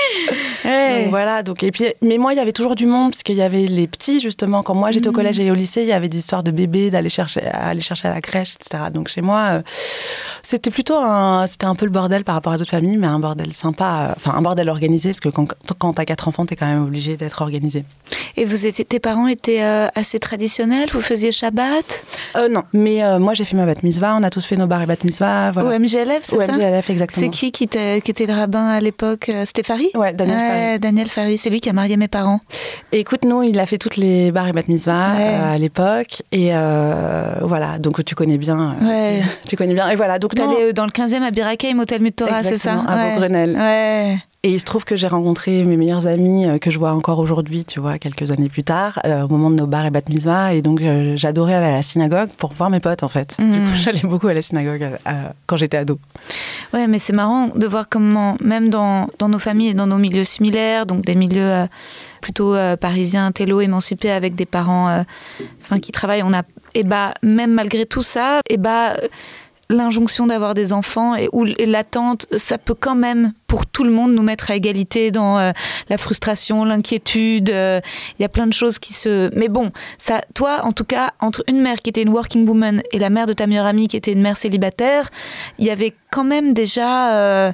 [0.65, 1.01] Ouais.
[1.03, 3.35] Donc voilà, donc, et puis, mais moi, il y avait toujours du monde, parce qu'il
[3.35, 4.63] y avait les petits, justement.
[4.63, 6.89] Quand moi, j'étais au collège et au lycée, il y avait des histoires de bébés,
[6.89, 8.85] d'aller chercher, aller chercher à la crèche, etc.
[8.91, 9.61] Donc chez moi, euh,
[10.41, 13.19] c'était plutôt un, c'était un peu le bordel par rapport à d'autres familles, mais un
[13.19, 15.47] bordel sympa, enfin un bordel organisé, parce que quand,
[15.79, 17.83] quand t'as quatre enfants, t'es quand même obligé d'être organisé.
[18.37, 20.89] Et vous étiez, tes parents étaient euh, assez traditionnels?
[20.93, 22.05] Vous faisiez Shabbat?
[22.35, 24.67] Euh, non, mais euh, moi, j'ai fait ma bat mitzvah, on a tous fait nos
[24.67, 25.79] bar et bat mitzvah, voilà.
[25.79, 26.47] MGLF, c'est ça?
[26.53, 27.23] MGLF, exactement.
[27.25, 29.29] C'est qui qui, t'a- qui était le rabbin à l'époque?
[29.29, 29.89] Euh, C'était Farid?
[29.95, 30.81] Ouais, Daniel Ouais, Farid.
[30.81, 32.39] Daniel Farid, c'est lui qui a marié mes parents.
[32.91, 35.23] Et écoute, nous, il a fait toutes les bars et bat mitzvah Ouais.
[35.53, 36.21] à l'époque.
[36.31, 36.51] Et
[37.41, 38.75] voilà, donc tu connais bien.
[38.81, 39.21] Ouais.
[39.43, 39.89] Tu, tu connais bien.
[39.89, 42.83] Et voilà, donc T'allais dans le 15e à Birakeim, au Talmud Torah, c'est ça?
[42.87, 43.09] À.
[43.11, 43.55] Beaugrenelle.
[43.55, 44.17] Ouais.
[44.45, 47.17] Et il se trouve que j'ai rencontré mes meilleurs amis euh, que je vois encore
[47.17, 50.01] aujourd'hui, tu vois, quelques années plus tard, euh, au moment de nos bars et bat
[50.07, 50.53] mitzvah.
[50.53, 53.35] Et donc, euh, j'adorais aller à la synagogue pour voir mes potes, en fait.
[53.39, 53.63] Du Mhm.
[53.65, 55.11] coup, j'allais beaucoup à la synagogue euh,
[55.47, 55.97] quand j'étais ado.
[56.73, 59.97] Ouais, mais c'est marrant de voir comment, même dans, dans nos familles et dans nos
[59.97, 61.65] milieux similaires, donc des milieux
[62.21, 65.03] plutôt parisiens, télo, émancipés, avec des parents
[65.63, 66.43] enfin, qui travaillent, on a,
[66.75, 69.07] et bah, même malgré tout ça, et bah, euh,
[69.69, 74.13] l'injonction d'avoir des enfants et, ou, l'attente, ça peut quand même, pour tout le monde,
[74.13, 75.51] nous mettre à égalité dans euh,
[75.89, 77.49] la frustration, l'inquiétude.
[77.49, 77.79] euh,
[78.19, 79.29] Il y a plein de choses qui se.
[79.35, 82.81] Mais bon, ça, toi, en tout cas, entre une mère qui était une working woman
[82.91, 85.09] et la mère de ta meilleure amie qui était une mère célibataire,
[85.57, 87.51] il y avait quand même déjà euh,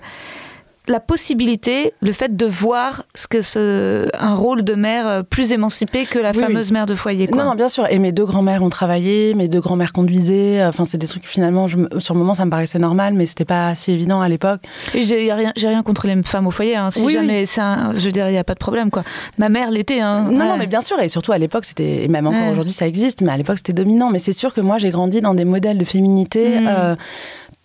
[0.91, 5.51] la possibilité, le fait de voir ce que ce, un rôle de mère euh, plus
[5.51, 7.27] émancipé que la Oui, fameuse mère de foyer.
[7.27, 7.37] Quoi.
[7.43, 7.87] Non, non, bien sûr.
[7.89, 10.63] Et mes deux grands-mères ont travaillé, mes deux grands-mères conduisaient.
[10.65, 13.45] Enfin, c'est des trucs, finalement, je sur le moment, ça me paraissait normal, mais c'était
[13.45, 14.61] pas si évident à l'époque.
[14.93, 16.75] Et j'ai rien, rien contre les femmes au foyer.
[16.75, 16.91] hein.
[16.91, 18.91] Si Oui, jamais, un- je veux dire, il n'y a pas de problème.
[18.91, 19.03] Quoi.
[19.37, 20.01] Ma mère l'était.
[20.01, 20.27] Hein.
[20.31, 20.47] Non, Ouais.
[20.47, 22.51] non, mais bien sûr, et surtout à l'époque, c'était, et même encore Ouais.
[22.51, 24.09] aujourd'hui, ça existe, mais à l'époque, c'était dominant.
[24.11, 26.59] Mais c'est sûr que moi, j'ai grandi dans des modèles de féminité.
[26.59, 26.67] Mm.
[26.67, 26.95] euh,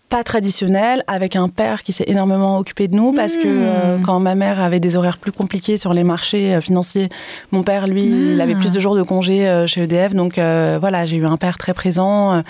[0.09, 3.59] pas traditionnels, avec un père qui s'est énormément occupé de nous, parce que Mm.
[3.61, 7.09] euh, quand ma mère avait des horaires plus compliqués sur les marchés euh, financiers,
[7.51, 8.59] mon père, lui, il avait Ah.
[8.59, 11.73] plus de jours de congé euh, chez EDF, donc voilà, j'ai eu un père très
[11.73, 12.35] présent.
[12.35, 12.41] euh,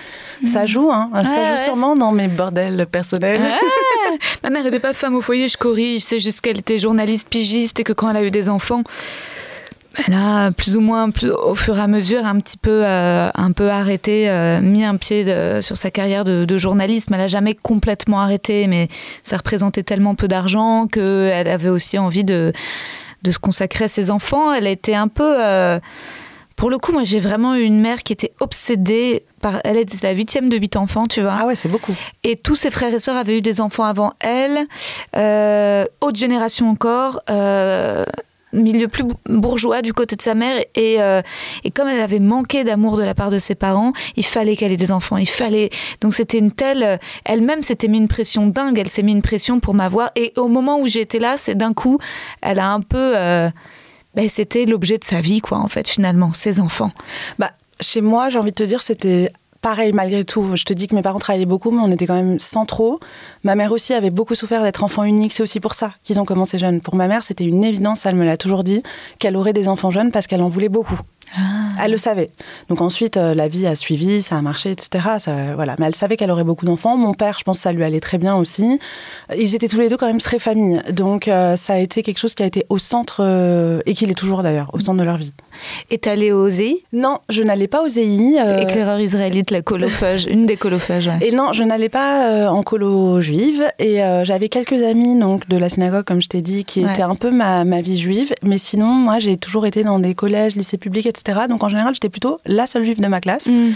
[0.46, 3.42] Ça joue, hein, ça joue ouais, sûrement dans mes bordels personnels.
[3.42, 4.18] Ouais.
[4.44, 6.02] Ma mère n'était pas femme au foyer, je corrige.
[6.02, 8.84] C'est juste qu'elle était journaliste pigiste et que quand elle a eu des enfants,
[10.06, 13.30] elle a plus ou moins, plus- au fur et à mesure, un petit peu, euh,
[13.34, 17.10] un peu arrêté, euh, mis un pied de- sur sa carrière de, de journaliste.
[17.10, 18.68] Mais elle n'a jamais complètement arrêté.
[18.68, 18.88] Mais
[19.24, 22.54] ça représentait tellement peu d'argent qu'elle avait aussi envie de,
[23.24, 24.54] de se consacrer à ses enfants.
[24.54, 25.36] Elle a été un peu.
[25.44, 25.80] euh,
[26.56, 29.60] pour le coup, moi, j'ai vraiment eu une mère qui était obsédée par.
[29.64, 31.36] Elle était la huitième de huit enfants, tu vois.
[31.40, 31.94] Ah ouais, c'est beaucoup.
[32.24, 34.66] Et tous ses frères et sœurs avaient eu des enfants avant elle.
[35.16, 37.22] Euh, autre génération encore.
[37.30, 38.04] euh,
[38.54, 41.22] milieu plus bou- bourgeois du côté de sa mère et, euh,
[41.64, 44.72] et comme elle avait manqué d'amour de la part de ses parents il fallait qu'elle
[44.72, 45.70] ait des enfants il fallait
[46.02, 49.22] donc c'était une telle euh, elle-même s'était mis une pression dingue elle s'est mis une
[49.22, 52.00] pression pour m'avoir et au moment où j'étais là c'est d'un coup
[52.42, 53.50] elle a un peu euh,
[54.16, 56.92] ben, c'était l'objet de sa vie quoi en fait finalement ses enfants.
[57.38, 59.30] Bah, chez moi, j'ai envie de te dire, c'était
[59.62, 60.56] pareil malgré tout.
[60.56, 63.00] Je te dis que mes parents travaillaient beaucoup, mais on était quand même centraux.
[63.44, 65.34] Ma mère aussi avait beaucoup souffert d'être enfant unique.
[65.34, 66.82] C'est aussi pour ça qu'ils ont commencé jeunes.
[66.82, 68.84] Pour ma mère, c'était une évidence, elle me l'a toujours dit,
[69.20, 71.00] qu'elle aurait des enfants jeunes parce qu'elle en voulait beaucoup.
[71.84, 72.32] Elle le savait.
[72.70, 75.06] Donc ensuite, euh, la vie a suivi, ça a marché, etc.
[75.20, 75.76] Ça, voilà.
[75.80, 76.98] Mais elle savait qu'elle aurait beaucoup d'enfants.
[76.98, 78.80] Mon père, je pense que ça lui allait très bien aussi.
[79.38, 80.82] Ils étaient tous les deux quand même très famille.
[80.92, 84.06] Donc euh, ça a été quelque chose qui a été au centre, euh, et qui
[84.06, 85.34] l'est toujours d'ailleurs, au centre de leur vie.
[85.90, 88.36] Est allée au OSEI Non, je n'allais pas aux EI.
[88.40, 91.20] euh, éclaireur israélite la colophage une des colophages ouais.
[91.28, 93.64] Et non, je n'allais pas euh, en colo juive.
[93.80, 96.92] Et euh, j'avais quelques amis donc, de la synagogue, comme je t'ai dit, qui Ouais.
[96.92, 98.34] étaient un peu ma, ma vie juive.
[98.44, 101.42] Mais sinon, moi, j'ai toujours été dans des collèges, lycées publics, etc.
[101.50, 103.48] Donc en général, j'étais plutôt la seule juive de ma classe.
[103.48, 103.70] Mm.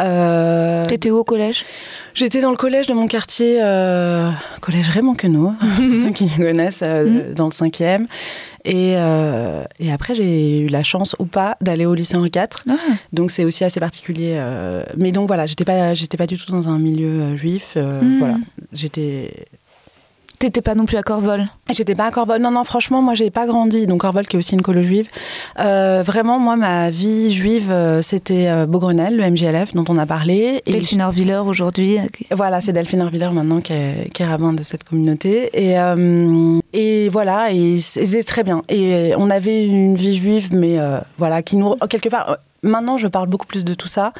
[0.00, 1.64] Euh, T'étais où au collège?
[2.14, 3.58] J'étais dans le collège de mon quartier,
[4.60, 7.34] collège Raymond Queneau, pour ceux qui connaissent, Mhm.
[7.34, 8.06] dans le cinquième.
[8.68, 12.46] Et, euh, et après, j'ai eu la chance ou pas d'aller au lycée Henri IV.
[12.68, 12.74] Ah.
[13.14, 14.34] Donc c'est aussi assez particulier.
[14.36, 17.74] euh, mais donc voilà, j'étais pas, j'étais pas du tout dans un milieu euh, juif.
[17.76, 18.18] euh, Mm.
[18.18, 18.36] Voilà,
[18.72, 19.46] j'étais.
[20.38, 22.40] T'étais pas non plus à Corvol J'étais pas à Corvol.
[22.40, 23.88] Non, non, franchement, moi, j'ai pas grandi.
[23.88, 25.08] Donc, Corvol, qui est aussi une colo juive.
[25.58, 30.06] Euh, vraiment, moi, ma vie juive, euh, c'était euh, Beaugrenelle, le MJLF, dont on a
[30.06, 30.62] parlé.
[30.66, 31.98] Et Delphine Orviller aujourd'hui.
[32.30, 35.50] Voilà, c'est Delphine Orviller maintenant qui est, qui est rabbin de cette communauté.
[35.54, 38.62] Et, euh, et voilà, et c'était très bien.
[38.68, 41.74] Et on avait une vie juive, mais euh, voilà, qui nous.
[41.88, 42.38] Quelque part.
[42.62, 44.12] Maintenant, je parle beaucoup plus de tout ça,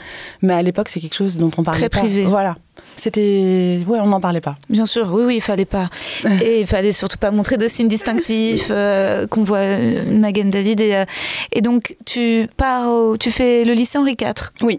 [0.42, 1.98] mais à l'époque, c'est quelque chose dont on parlait Très pas.
[1.98, 2.24] privé.
[2.24, 2.57] Voilà.
[2.96, 3.81] C'était.
[3.87, 4.57] Ouais, on n'en parlait pas.
[4.70, 5.88] Bien sûr, oui, oui, il fallait pas.
[6.42, 10.81] Et il fallait surtout pas montrer de signes distinctifs euh, qu'on voit euh, Magen David.
[10.81, 11.05] Et, euh,
[11.53, 14.35] et donc, tu pars, au- tu fais le lycée Henri IV.
[14.62, 14.79] Oui.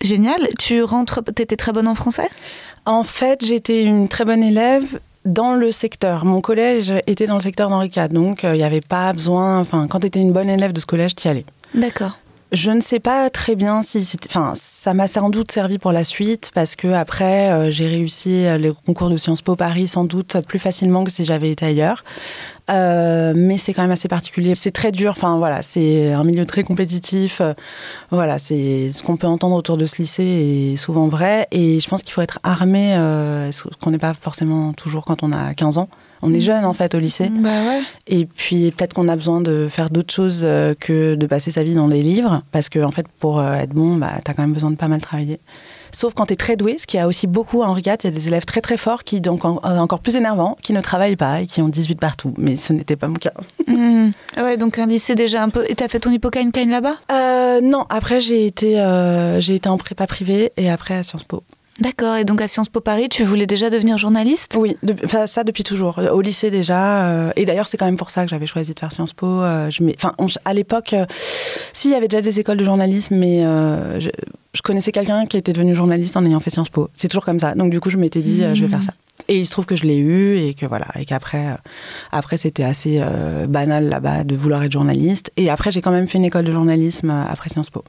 [0.00, 0.48] Génial.
[0.58, 2.28] Tu rentres, t'étais très bonne en français?
[2.86, 6.24] En fait, j'étais une très bonne élève dans le secteur.
[6.24, 9.58] Mon collège était dans le secteur d'Henri IV, donc euh, il n'y avait pas besoin.
[9.60, 11.44] Enfin, quand tu étais une bonne élève de ce collège, tu y allais.
[11.74, 12.18] D'accord.
[12.52, 14.04] Je ne sais pas très bien si.
[14.26, 18.44] Enfin, ça m'a sans doute servi pour la suite parce que après, euh, j'ai réussi
[18.44, 21.66] euh, les concours de Sciences Po Paris sans doute plus facilement que si j'avais été
[21.66, 22.02] ailleurs.
[22.70, 24.54] Euh, mais c'est quand même assez particulier.
[24.54, 25.12] C'est très dur.
[25.16, 27.40] Enfin voilà, c'est un milieu très compétitif.
[27.40, 27.54] Euh,
[28.10, 31.48] voilà, c'est ce qu'on peut entendre autour de ce lycée est souvent vrai.
[31.50, 35.22] Et je pense qu'il faut être armé, euh, ce qu'on n'est pas forcément toujours quand
[35.22, 35.88] on a 15 ans?
[36.22, 37.30] On est jeune en fait au lycée.
[37.30, 37.80] Bah ouais.
[38.06, 40.46] Et puis peut-être qu'on a besoin de faire d'autres choses
[40.78, 43.96] que de passer sa vie dans des livres, parce que en fait pour être bon,
[43.96, 45.40] bah, t'as quand même besoin de pas mal travailler.
[45.92, 48.08] Sauf quand t'es très doué, ce qui a aussi beaucoup à Henri IV, il y
[48.08, 50.80] a des élèves très très forts qui donc en- euh, encore plus énervants, qui ne
[50.80, 52.34] travaillent pas et qui ont 18 partout.
[52.38, 53.32] Mais ce n'était pas mon cas.
[53.66, 54.10] Hmm.
[54.36, 55.64] Ouais, donc un lycée déjà un peu.
[55.68, 56.94] Et t'as fait ton hippocagne là-bas?
[57.12, 61.24] Euh, non, après j'ai été euh, j'ai été en prépa privée et après à Sciences
[61.24, 61.42] Po.
[61.80, 62.16] D'accord.
[62.16, 64.56] Et donc à Sciences Po Paris, tu voulais déjà devenir journaliste?
[64.58, 64.94] Oui, de-
[65.26, 65.98] ça depuis toujours.
[66.12, 67.04] Au lycée déjà.
[67.08, 69.26] euh, et d'ailleurs, c'est quand même pour ça que j'avais choisi de faire Sciences Po.
[69.26, 69.70] euh,
[70.44, 71.06] à l'époque, euh,
[71.72, 74.10] s'il y avait déjà des écoles de journalisme, mais euh, je,
[74.62, 76.90] connaissais quelqu'un qui était devenu journaliste en ayant fait Sciences Po.
[76.94, 77.54] C'est toujours comme ça.
[77.54, 78.92] Donc du coup, je m'étais dit, je vais faire ça.
[79.28, 81.56] Et il se trouve que je l'ai eu et que voilà, et qu'après, euh,
[82.12, 85.30] après, c'était assez euh, banal là-bas de vouloir être journaliste.
[85.36, 87.84] Et après, j'ai quand même fait une école de journalisme euh, après Sciences Po.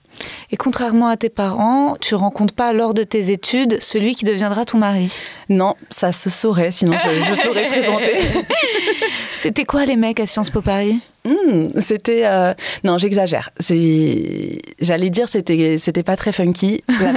[0.52, 4.65] Et contrairement à tes parents, tu rencontres pas lors de tes études celui qui deviendra
[4.65, 5.13] ton mari?
[5.50, 8.12] Non, ça se saurait, sinon je, je t'aurais présenté.
[9.32, 11.02] C'était quoi les mecs à Sciences Po Paris?
[11.24, 13.52] Hmm, c'était euh, non j'exagère.
[13.60, 16.84] J'allais dire c'était c'était pas très funky.
[16.88, 17.14] La,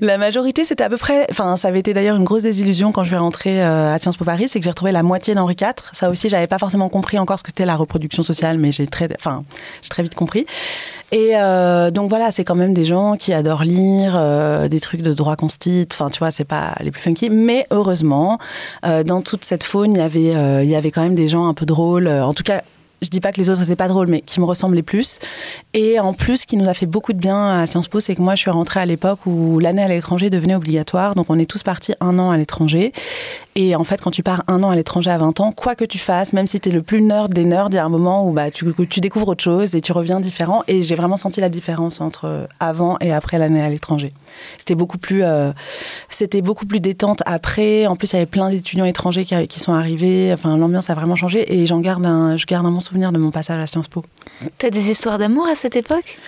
[0.00, 3.04] la majorité c'était à peu près enfin ça avait été d'ailleurs une grosse désillusion quand
[3.04, 5.54] je vais rentrer euh, à Sciences Po Paris c'est que j'ai retrouvé la moitié d'Henri
[5.60, 8.72] IV ça aussi j'avais pas forcément compris encore ce que c'était la reproduction sociale mais
[8.72, 9.44] j'ai très enfin
[9.80, 10.46] j'ai très vite compris.
[11.12, 15.02] Et euh, donc voilà c'est quand même des gens qui adorent lire euh, des trucs
[15.02, 17.30] de droit constit enfin tu vois c'est pas les plus funky.
[17.30, 18.38] Mais heureusement
[18.82, 21.54] dans toute cette faune il y avait il y avait quand même des gens un
[21.54, 22.08] peu drôles.
[22.08, 22.62] En tout cas
[23.00, 25.18] je dis pas que les autres étaient pas drôles, mais qui me ressemblaient plus.
[25.72, 28.14] Et en plus, ce qui nous a fait beaucoup de bien à Sciences Po, c'est
[28.14, 31.14] que moi, je suis rentrée à l'époque où l'année à l'étranger devenait obligatoire.
[31.14, 32.92] Donc, on est tous partis un an à l'étranger.
[33.54, 35.84] Et en fait, quand tu pars un an à l'étranger à 20 ans, quoi que
[35.84, 37.88] tu fasses, même si tu es le plus nerd des nerds, il y a un
[37.88, 38.64] moment où bah, tu,
[39.00, 40.62] découvres autre chose et tu reviens différent.
[40.68, 44.12] Et j'ai vraiment senti la différence entre avant et après l'année à l'étranger.
[44.58, 45.52] C'était beaucoup plus, euh,
[46.42, 47.86] beaucoup plus détente après.
[47.86, 50.30] En plus, il y avait plein d'étudiants étrangers qui, qui sont arrivés.
[50.32, 53.18] Enfin, l'ambiance a vraiment changé et j'en garde un, je garde un bon souvenir de
[53.18, 54.04] mon passage à Sciences Po.
[54.58, 56.18] T'as des histoires d'amour à cette époque?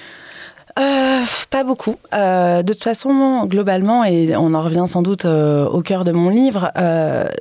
[0.78, 1.96] Euh, pas beaucoup.
[2.14, 6.12] Euh, de toute façon, globalement, et on en revient sans doute euh, au cœur de
[6.12, 6.70] mon livre,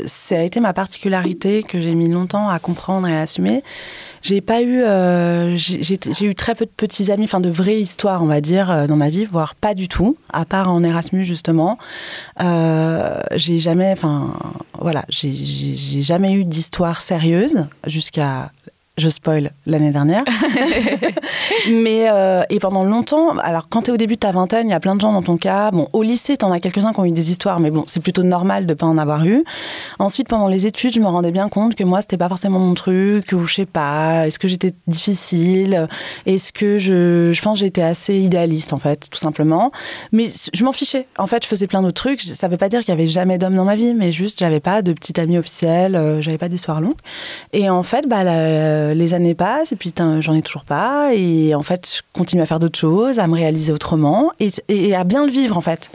[0.05, 3.63] ça a été ma particularité que j'ai mis longtemps à comprendre et à assumer.
[4.21, 4.83] J'ai pas eu,
[5.55, 8.97] j'ai eu très peu de petits amis, enfin de vraies histoires, on va dire, dans
[8.97, 11.77] ma vie, voire pas du tout, à part en Erasmus justement.
[12.39, 14.33] J'ai jamais, enfin
[14.79, 18.51] voilà, j'ai jamais eu d'histoire sérieuse jusqu'à
[18.99, 20.23] je spoil l'année dernière.
[21.71, 24.71] Mais euh, et pendant longtemps, alors quand tu es au début de ta vingtaine, il
[24.71, 25.71] y a plein de gens dans ton cas.
[25.71, 28.23] Bon, au lycée, t'en as quelques-uns qui ont eu des histoires, mais bon, c'est plutôt
[28.23, 29.43] normal de pas en avoir eu.
[29.99, 32.73] Ensuite, pendant les études, je me rendais bien compte que moi, c'était pas forcément mon
[32.73, 35.87] truc, ou je sais pas, est-ce que j'étais difficile,
[36.25, 39.71] est-ce que je, je pense que j'étais assez idéaliste en fait, tout simplement.
[40.11, 41.07] Mais je m'en fichais.
[41.17, 42.21] En fait, je faisais plein d'autres trucs.
[42.21, 44.59] Ça veut pas dire qu'il y avait jamais d'homme dans ma vie, mais juste j'avais
[44.59, 46.95] pas de petite amie officielle, euh, j'avais pas d'histoire longue.
[47.53, 51.13] Et en fait, bah, la- les années passent et puis j'en ai toujours pas.
[51.13, 55.03] Et en fait, je continue à faire d'autres choses, à me réaliser autrement et à
[55.03, 55.89] bien le vivre en fait.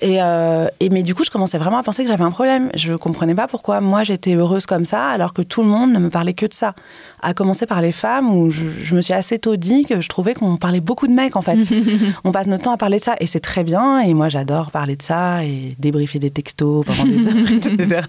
[0.00, 2.70] Et, euh, et, mais du coup, je commençais vraiment à penser que j'avais un problème.
[2.74, 5.98] Je comprenais pas pourquoi moi j'étais heureuse comme ça, alors que tout le monde ne
[5.98, 6.74] me parlait que de ça.
[7.20, 10.34] À commencer par les femmes, où je, me suis assez tôt dit que je trouvais
[10.34, 11.58] qu'on parlait beaucoup de mecs en fait.
[12.24, 14.00] on passe notre temps à parler de ça, et c'est très bien.
[14.00, 18.00] Et moi, j'adore parler de ça et débriefer des textos pendant des heures, etc.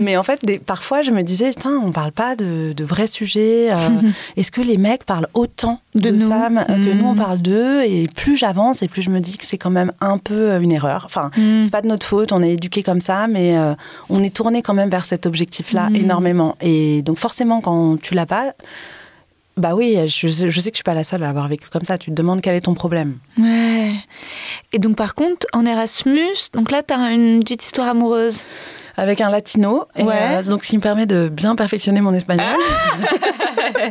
[0.00, 3.06] mais en fait, des, parfois, je me disais, putain, on parle pas de, de vrais
[3.06, 3.70] sujets.
[3.70, 3.76] Euh,
[4.36, 7.18] est-ce que les mecs parlent autant de, femmes que nous on mm.
[7.18, 7.82] parle d'eux?
[7.82, 10.72] Et plus j'avance, et plus je me dis que c'est quand même un peu une
[10.72, 11.01] erreur.
[11.04, 11.64] Enfin, mm.
[11.64, 13.74] c'est pas de notre faute, on est éduqué comme ça, mais euh,
[14.08, 15.96] on est tourné quand même vers cet objectif-là mm.
[15.96, 16.56] énormément.
[16.60, 18.52] Et donc forcément, quand tu l'as pas,
[19.56, 21.98] bah oui, je, sais que je suis pas la seule à avoir vécu comme ça.
[21.98, 23.18] Tu te demandes quel est ton problème.
[23.38, 23.92] Ouais.
[24.72, 28.46] Et donc par contre, en Erasmus, donc là, tu as une petite histoire amoureuse
[28.96, 29.84] avec un latino.
[29.96, 32.46] Et, euh, donc, ce qui me permet de bien perfectionner mon espagnol.
[32.48, 33.90] Ah.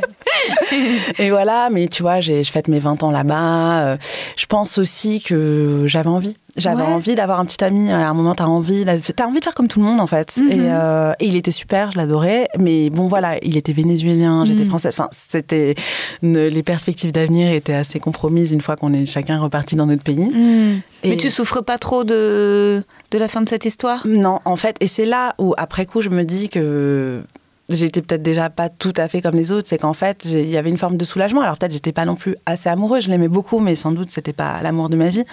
[1.17, 3.82] et voilà, mais tu vois, je fête mes 20 ans là-bas.
[3.82, 3.97] Euh,
[4.36, 6.38] je pense aussi que j'avais envie.
[6.58, 7.92] J'avais envie d'avoir un petit ami.
[7.92, 10.38] À un moment, t'as envie, as envie de faire comme tout le monde en fait.
[10.38, 10.50] Mhm.
[10.52, 12.48] Euh, et, il était super, je l'adorais.
[12.60, 14.70] Mais bon, voilà, il était vénézuélien, j'étais mhm.
[14.70, 14.94] française.
[14.94, 15.76] Enfin, c'était
[16.22, 20.26] les perspectives d'avenir étaient assez compromises une fois qu'on est chacun reparti dans notre pays.
[20.26, 20.82] Mhm.
[21.04, 24.06] Mais tu souffres pas trop de de la fin de cette histoire?
[24.08, 27.22] Non, en fait, et c'est là où après coup, je me dis que
[27.69, 30.58] j'étais peut-être déjà pas tout à fait comme les autres, c'est qu'en fait, il y
[30.58, 31.41] avait une forme de soulagement.
[31.41, 34.34] Alors peut-être j'étais pas non plus assez amoureuse, je l'aimais beaucoup, mais sans doute c'était
[34.34, 35.24] pas l'amour de ma vie.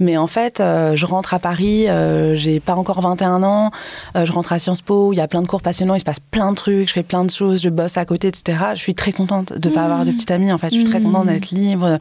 [0.00, 3.70] Mais en fait, euh, je rentre à Paris, euh, j'ai pas encore 21 ans,
[4.16, 6.04] euh, je rentre à Sciences Po, il y a plein de cours passionnants, il se
[6.04, 8.58] passe plein de trucs, je fais plein de choses, je bosse à côté, etc.
[8.74, 10.14] Je suis très contente de pas avoir de mmh.
[10.14, 10.70] petite amie, en fait.
[10.70, 11.56] Je suis très contente d'être mmh.
[11.56, 11.98] libre.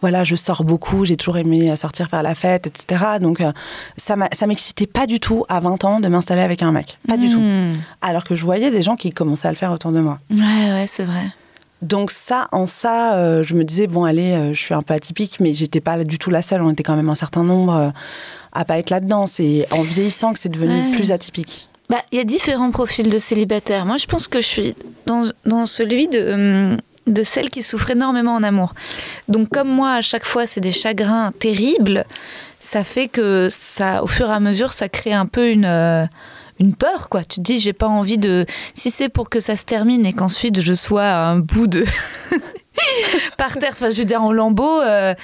[0.00, 3.04] Voilà, je sors beaucoup, j'ai toujours aimé sortir faire la fête, etc.
[3.20, 3.42] Donc
[3.96, 6.98] ça m'excitait pas du tout à 20 ans de m'installer avec un mec.
[7.08, 7.40] Pas du tout.
[7.40, 7.74] Mmh.
[8.02, 10.18] Alors que je voyais des gens qui commençaient à le faire autour de moi.
[10.30, 11.26] Ouais, ouais, c'est vrai.
[11.82, 14.92] Donc ça, en ça, euh, je me disais bon allez, euh, je suis un peu
[14.92, 16.60] atypique, mais j'étais pas du tout la seule.
[16.60, 17.90] On était quand même un certain nombre euh,
[18.52, 19.26] à pas être là-dedans.
[19.26, 21.68] C'est en vieillissant que c'est devenu plus atypique.
[21.88, 23.86] Bah, il y a différents profils de célibataires.
[23.86, 24.74] Moi, je pense que je suis
[25.06, 28.74] dans, dans celui de hum, de celle qui souffre énormément en amour.
[29.28, 32.04] Donc comme moi, à chaque fois, c'est des chagrins terribles.
[32.60, 36.08] Ça fait que ça, au fur et à mesure, ça crée un peu une
[36.60, 37.24] une peur, quoi.
[37.24, 38.46] Tu te dis, j'ai pas envie de.
[38.74, 41.84] Si c'est pour que ça se termine et qu'ensuite je sois un bout de.
[43.38, 44.80] par terre, enfin, je veux dire, en lambeau.
[44.80, 45.14] Euh,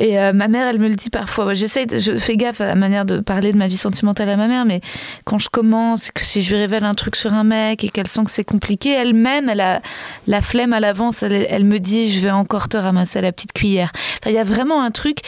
[0.00, 1.52] et euh, ma mère, elle me le dit parfois.
[1.52, 4.48] J'essaie, je fais gaffe à la manière de parler de ma vie sentimentale à ma
[4.48, 4.80] mère, mais
[5.26, 8.08] quand je commence, que si je lui révèle un truc sur un mec et qu'elle
[8.08, 9.82] sent que c'est compliqué, elle-même, elle a
[10.26, 11.22] la flemme à l'avance.
[11.22, 13.92] Elle, me dit, je vais encore te ramasser la petite cuillère.
[14.24, 15.18] Il y a vraiment un truc.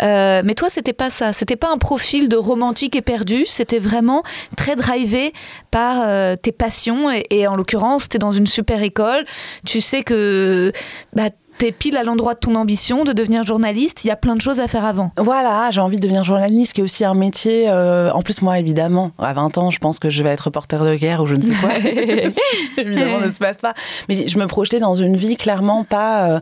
[0.00, 1.34] Euh, mais toi, c'était pas ça.
[1.34, 3.44] C'était pas un profil de romantique éperdu.
[3.46, 4.22] C'était vraiment
[4.56, 5.34] très drivé
[5.70, 7.10] par euh, tes passions.
[7.28, 9.26] Et, en l'occurrence, tu es dans une super école.
[9.66, 10.72] Tu sais que
[11.12, 11.28] bah,
[11.62, 14.04] t'es pile à l'endroit de ton ambition de devenir journaliste.
[14.04, 15.12] Il y a plein de choses à faire avant.
[15.16, 17.66] Voilà, j'ai envie de devenir journaliste, qui est aussi un métier.
[17.68, 20.84] Euh, en plus, moi, évidemment, à 20 ans, je pense que je vais être reporter
[20.84, 21.70] de guerre ou je ne sais quoi.
[22.78, 23.74] évidemment, ne se passe pas.
[24.08, 26.40] Mais je me projetais dans une vie clairement pas euh,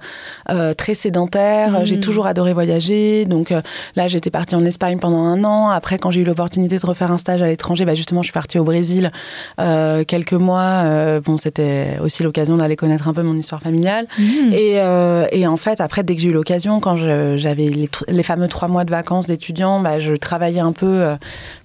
[0.49, 1.85] euh, très sédentaire.
[1.85, 2.01] J'ai mm.
[2.01, 3.27] toujours adoré voyager.
[3.27, 3.53] Donc
[3.97, 5.69] là, j'étais partie en Espagne pendant un an.
[5.69, 8.33] Après, quand j'ai eu l'opportunité de refaire un stage à l'étranger, bah, justement, je suis
[8.33, 9.13] partie au Brésil
[9.59, 11.21] quelques mois.
[11.21, 14.07] bon, c'était aussi l'occasion d'aller connaître un peu mon histoire familiale.
[14.19, 14.53] Mm.
[14.55, 18.49] Et euh, et en fait, après, dès que j'ai eu l'occasion, quand j'avais les, fameux
[18.49, 21.17] trois mois de vacances d'étudiant, bah, je travaillais un peu euh,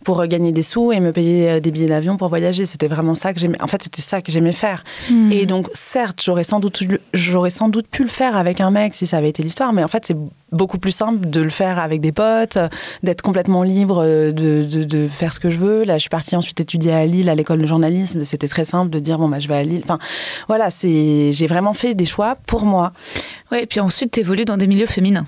[0.05, 2.65] pour gagner des sous et me payer euh, des billets d'avion pour voyager.
[2.65, 3.61] C'était vraiment ça que j'aimais.
[3.61, 4.85] En fait, c'était ça que j'aimais faire.
[5.09, 5.31] Hmm.
[5.31, 8.93] Et donc, certes, j'aurais sans doute, j'aurais sans doute pu le faire avec un mec
[8.93, 10.15] si ça avait été l'histoire, mais en fait, c'est
[10.51, 12.57] beaucoup plus simple de le faire avec des potes,
[13.03, 15.83] d'être complètement libre de, de, faire ce que je veux.
[15.83, 18.23] Là, je suis partie ensuite étudier à Lille, à l'école de journalisme.
[18.23, 19.81] C'était très simple de dire, bon, bah, je vais à Lille.
[19.83, 19.99] Enfin,
[20.47, 22.93] voilà, c'est, j'ai vraiment fait des choix pour moi.
[23.51, 25.25] Ouais, et puis ensuite, tu évolues dans des milieux féminins.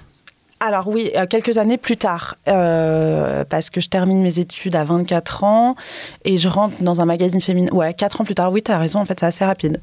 [0.60, 4.84] Alors oui, euh, quelques années plus tard, euh, parce que je termine mes études à
[4.84, 5.76] 24 ans
[6.26, 7.72] et je rentre dans un magazine féminin.
[7.72, 9.80] Ouais, 4 ans plus tard, oui, tu raison, en fait, c'est assez rapide.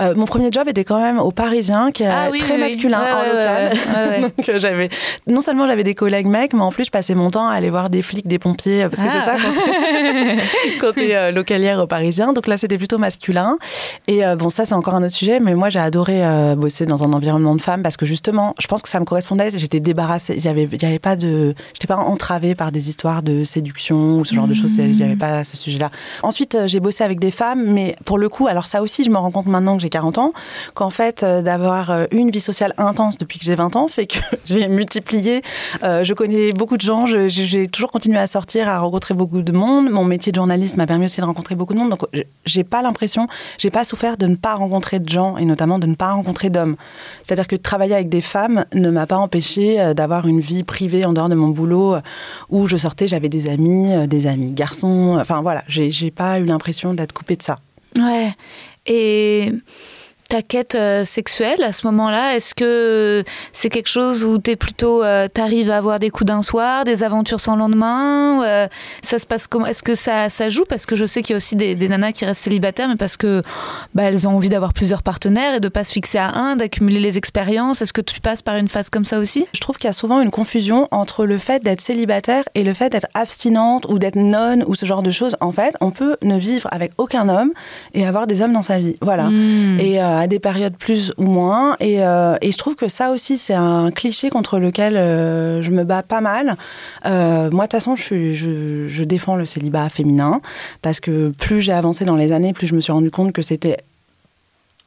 [0.00, 3.22] Euh, mon premier job était quand même au Parisien, qui est ah très masculin en
[3.22, 4.22] local.
[4.22, 4.88] Donc euh, j'avais
[5.26, 7.70] non seulement j'avais des collègues mecs, mais en plus je passais mon temps à aller
[7.70, 9.20] voir des flics, des pompiers, parce que c'est ah.
[9.20, 9.36] ça
[10.80, 12.32] quand tu es, euh, localière au Parisien.
[12.32, 13.58] Donc là c'était plutôt masculin.
[14.08, 16.22] Et bon ça c'est encore un autre sujet, mais moi j'ai adoré
[16.56, 19.50] bosser dans un environnement de femmes parce que justement je pense que ça me correspondait.
[19.54, 22.88] J'étais débarrassée, il y avait, il y avait pas de, j'étais pas entravée par des
[22.88, 24.76] histoires de séduction ou ce genre de choses.
[24.76, 25.90] Il y avait pas ce sujet-là.
[26.22, 29.18] Ensuite j'ai bossé avec des femmes, mais pour le coup alors ça aussi je me
[29.18, 30.32] rends compte maintenant que j'ai 40 ans,
[30.72, 34.06] qu'en fait, euh, d'avoir euh, une vie sociale intense depuis que j'ai 20 ans fait
[34.06, 35.42] que j'ai multiplié.
[35.82, 39.90] je connais beaucoup de gens, j'ai toujours continué à sortir, à rencontrer beaucoup de monde.
[39.90, 41.90] Mon métier de journaliste m'a permis aussi de rencontrer beaucoup de monde.
[41.90, 42.06] Donc,
[42.44, 43.26] j'ai pas l'impression,
[43.58, 46.48] j'ai pas souffert de ne pas rencontrer de gens et notamment de ne pas rencontrer
[46.48, 46.76] d'hommes.
[47.22, 51.12] C'est-à-dire que travailler avec des femmes ne m'a pas empêché d'avoir une vie privée en
[51.12, 51.96] dehors de mon boulot
[52.48, 55.18] où je sortais, j'avais des amis, des amis garçons.
[55.20, 57.58] Enfin voilà, j'ai pas eu l'impression d'être coupée de ça.
[57.98, 58.32] Ouais.
[58.86, 59.52] Et
[60.34, 63.22] ta quête euh, sexuelle à ce moment-là Est-ce que
[63.52, 67.04] c'est quelque chose où es plutôt, euh, t'arrives à avoir des coups d'un soir, des
[67.04, 68.66] aventures sans lendemain euh,
[69.00, 69.66] Ça se passe comment?
[69.66, 70.64] Est-ce que ça, ça joue?
[70.68, 73.16] Parce que je sais qu'il y a aussi des, nanas qui restent célibataires, mais parce
[73.16, 73.44] que
[73.94, 76.98] bah, elles ont envie d'avoir plusieurs partenaires et de pas se fixer à un, d'accumuler
[76.98, 77.80] les expériences.
[77.80, 79.46] Est-ce que tu passes par une phase comme ça aussi?
[79.54, 82.74] Je trouve qu'il y a souvent une confusion entre le fait d'être célibataire et le
[82.74, 85.36] fait d'être abstinente ou d'être non ou ce genre de choses.
[85.40, 87.52] En fait, on peut ne vivre avec aucun homme
[87.92, 88.96] et avoir des hommes dans sa vie.
[89.00, 89.28] Voilà.
[89.28, 89.78] Hmm.
[89.78, 91.76] Et des périodes plus ou moins.
[91.80, 95.70] Et, euh, et je trouve que ça aussi, c'est un cliché contre lequel euh, je
[95.70, 96.56] me bats pas mal.
[97.06, 100.40] Euh, moi, de toute façon, je, je défends le célibat féminin
[100.82, 103.42] parce que plus j'ai avancé dans les années, plus je me suis rendu compte que
[103.42, 103.78] c'était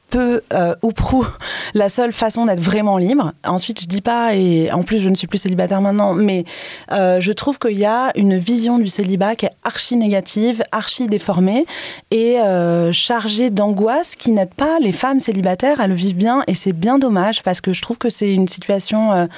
[0.08, 1.26] peu euh, ou prou
[1.74, 3.32] la seule façon d'être vraiment libre.
[3.44, 6.44] Ensuite, je dis pas, et en plus je ne suis plus célibataire maintenant, mais
[6.92, 11.06] euh, je trouve qu'il y a une vision du célibat qui est archi négative, archi
[11.06, 11.66] déformée
[12.10, 16.42] et euh, chargée d'angoisse qui n'aide pas les femmes célibataires à le vivre bien.
[16.46, 19.28] Et c'est bien dommage parce que je trouve que c'est une situation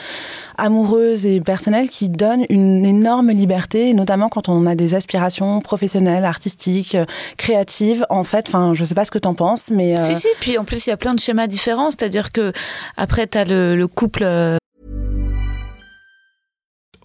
[0.60, 6.24] amoureuse et personnelle qui donne une énorme liberté, notamment quand on a des aspirations professionnelles,
[6.24, 6.96] artistiques,
[7.36, 8.06] créatives.
[8.10, 9.96] En fait, enfin, je sais pas ce que tu en penses, mais...
[9.96, 11.90] Si, si, puis en plus, il y a plein de schémas différents.
[11.90, 12.52] C'est-à-dire que
[12.96, 14.22] après, tu as le, le couple.
[14.22, 14.56] Euh,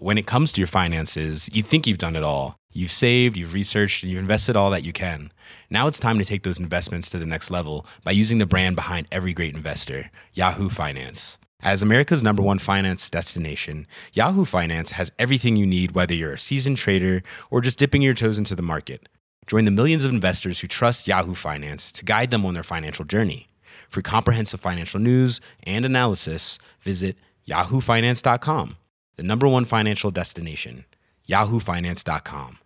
[0.02, 1.16] When it comes to your finances,
[1.52, 2.56] you think you've done it all.
[2.74, 5.32] You've saved, you've researched, and you've invested all that you can.
[5.72, 8.76] Now it's time to take those investments to the next level by using the brand
[8.76, 11.40] behind every great investor, Yahoo Finance.
[11.62, 16.40] As America's number one finance destination, Yahoo Finance has everything you need, whether you're a
[16.40, 19.10] seasoned trader or just dipping your toes into the market.
[19.48, 23.06] Join the millions of investors who trust Yahoo Finance to guide them on their financial
[23.06, 23.48] journey.
[23.90, 28.78] For comprehensive financial news and analysis, visit yahoofinance.com,
[29.18, 30.86] the number one financial destination,
[31.30, 32.60] yahoofinance.com.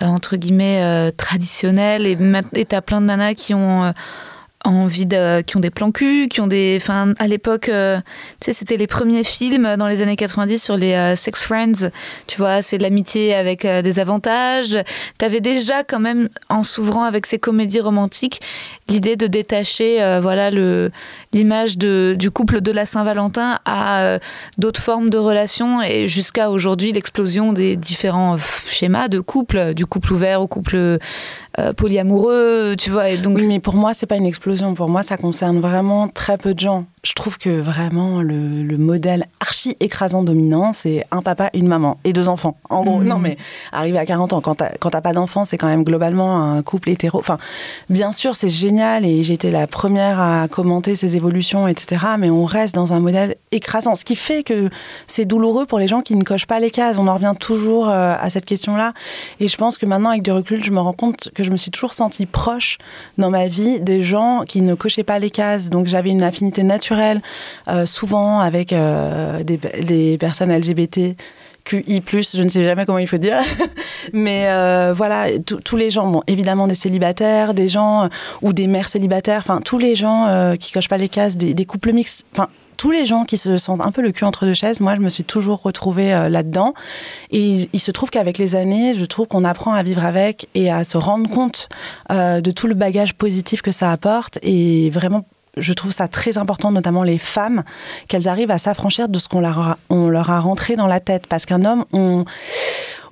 [0.00, 3.92] Euh, entre guillemets euh, traditionnel et tu as plein de nanas qui ont euh,
[4.68, 6.78] envie de, qui ont des plans cul, qui ont des.
[6.80, 7.98] Enfin, à l'époque, euh,
[8.40, 11.90] tu sais, c'était les premiers films dans les années 90 sur les euh, sex friends.
[12.26, 14.76] Tu vois, c'est de l'amitié avec euh, des avantages.
[15.18, 18.40] T'avais déjà quand même, en s'ouvrant avec ces comédies romantiques,
[18.88, 20.50] l'idée de détacher, voilà,
[21.32, 24.18] l'image du couple de la Saint-Valentin à
[24.58, 28.36] d'autres formes de relations et jusqu'à aujourd'hui l'explosion des différents
[28.66, 30.98] schémas de couple, du couple ouvert au couple
[31.58, 33.10] euh, polyamoureux, tu vois.
[33.10, 33.36] Et donc...
[33.36, 34.74] Oui, mais pour moi, c'est pas une explosion.
[34.74, 38.78] Pour moi, ça concerne vraiment très peu de gens je trouve que vraiment le, le,
[38.78, 42.56] modèle archi écrasant dominant, c'est un papa, une maman et deux enfants.
[42.70, 43.22] En gros, non mhm.
[43.22, 43.36] mais
[43.72, 47.18] arrivé à 40 ans, quand t'as pas d'enfants, c'est quand même globalement un couple hétéro.
[47.18, 47.38] Enfin,
[47.90, 52.02] bien sûr, c'est génial et j'ai été la première à commenter ces évolutions, etc.
[52.20, 54.70] Mais on reste dans un modèle écrasant, ce qui fait que
[55.08, 56.98] c'est douloureux pour les gens qui ne cochent pas les cases.
[56.98, 58.92] On en revient toujours euh, à cette question-là.
[59.40, 61.56] Et je pense que maintenant, avec du recul, je me rends compte que je me
[61.56, 62.78] suis toujours sentie proche
[63.18, 65.68] dans ma vie des gens qui ne cochaient pas les cases.
[65.68, 66.91] Donc j'avais une affinité naturelle
[67.68, 71.16] euh, souvent avec euh, des, personnes LGBT.
[71.64, 73.38] QI+, je ne sais jamais comment il faut dire.
[74.12, 75.26] Mais euh, voilà,
[75.64, 78.08] tous les gens, bon, évidemment des célibataires, des gens,
[78.42, 81.92] ou des mères célibataires, enfin, tous les gens qui cochent pas les cases, des, couples
[81.92, 84.80] mixtes, enfin, tous les gens qui se sentent un peu le cul entre deux chaises,
[84.80, 86.74] moi, je me suis toujours retrouvée là-dedans.
[87.30, 90.68] Et il se trouve qu'avec les années, je trouve qu'on apprend à vivre avec et
[90.68, 91.68] à se rendre compte
[92.10, 94.40] de tout le bagage positif que ça apporte.
[94.42, 95.24] Et vraiment,
[95.56, 97.62] je trouve ça très important, notamment les femmes,
[98.08, 101.00] qu'elles arrivent à s'affranchir de ce qu'on leur, a, on leur a rentré dans la
[101.00, 101.26] tête.
[101.26, 102.24] Parce qu'un homme, on,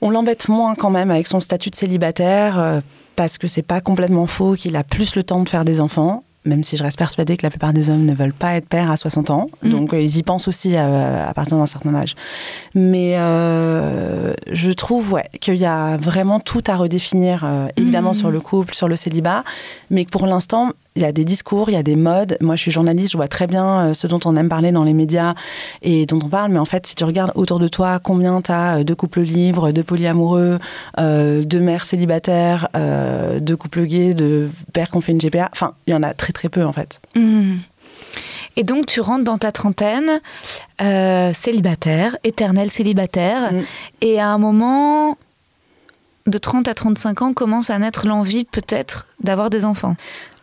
[0.01, 2.81] on l'embête moins quand même avec son statut de célibataire, euh,
[3.17, 6.25] parce que c'est pas complètement faux qu'il a plus le temps de faire des enfants
[6.47, 8.91] même si je reste persuadée que la plupart des hommes ne veulent pas être pères
[8.91, 9.49] à 60 ans.
[9.63, 9.69] Mm.
[9.69, 12.15] Donc, euh, ils y pensent aussi à, partir d'un certain âge.
[12.75, 18.15] Mais euh, je trouve ouais, qu'il y a vraiment tout à redéfinir, évidemment, mm.
[18.15, 19.45] sur le couple, sur le célibat,
[19.91, 22.37] mais que pour l'instant, il y a des discours, il y a des modes.
[22.41, 24.83] Moi, je suis journaliste, je vois très bien euh, ce dont on aime parler dans
[24.83, 25.35] les médias
[25.83, 26.51] et dont on parle.
[26.51, 29.21] Mais en fait, si tu regardes autour de toi, combien tu as euh, de couples
[29.21, 30.59] libres, de polyamoureux,
[30.99, 35.75] euh, de mères célibataires, de couples gays, de pères qui ont fait une GPA, enfin,
[35.87, 37.01] il y en a très très peu en fait.
[37.15, 37.57] Mmh.
[38.57, 40.21] Et donc, tu rentres dans ta trentaine,
[40.79, 43.59] célibataire, éternel célibataire, mmh.
[44.01, 45.17] et à un moment,
[46.27, 49.97] de 30 à 35 ans, commence à naître l'envie peut-être d'avoir des enfants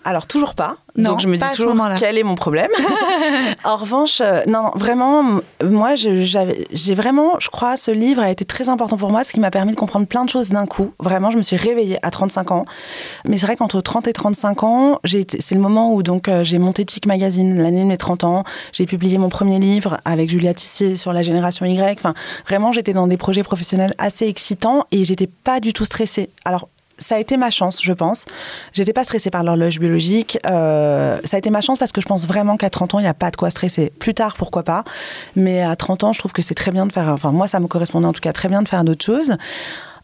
[0.05, 0.77] alors toujours pas.
[0.95, 2.71] Non, Donc je me dis toujours quel est mon problème.
[3.63, 8.45] en revanche, euh, non, non, vraiment, moi j'ai vraiment, je crois, ce livre a été
[8.45, 10.93] très important pour moi, ce qui m'a permis de comprendre plein de choses d'un coup.
[10.99, 12.65] Vraiment, je me suis réveillée à 35 ans.
[13.25, 16.57] Mais c'est vrai qu'entre 30 et 35 ans, c'est le moment où donc euh, j'ai
[16.57, 18.43] monté Chic Magazine l'année de mes 30 ans.
[18.73, 21.99] J'ai publié mon premier livre avec Julia Tissier sur la génération Y.
[21.99, 22.15] Enfin,
[22.47, 26.29] vraiment, j'étais dans des projets professionnels assez excitants et j'étais pas du tout stressée.
[26.43, 28.25] Alors ça a été ma chance, je pense.
[28.73, 30.39] J'étais pas stressée par l'horloge biologique.
[30.47, 33.03] Euh, ça a été ma chance parce que je pense vraiment qu'à 30 ans, il
[33.03, 33.91] n'y a pas de quoi stresser.
[33.99, 34.83] Plus tard, pourquoi pas.
[35.35, 37.09] Mais à 30 ans, je trouve que c'est très bien de faire.
[37.09, 39.37] Enfin, moi, ça me correspondait en tout cas très bien de faire d'autres choses.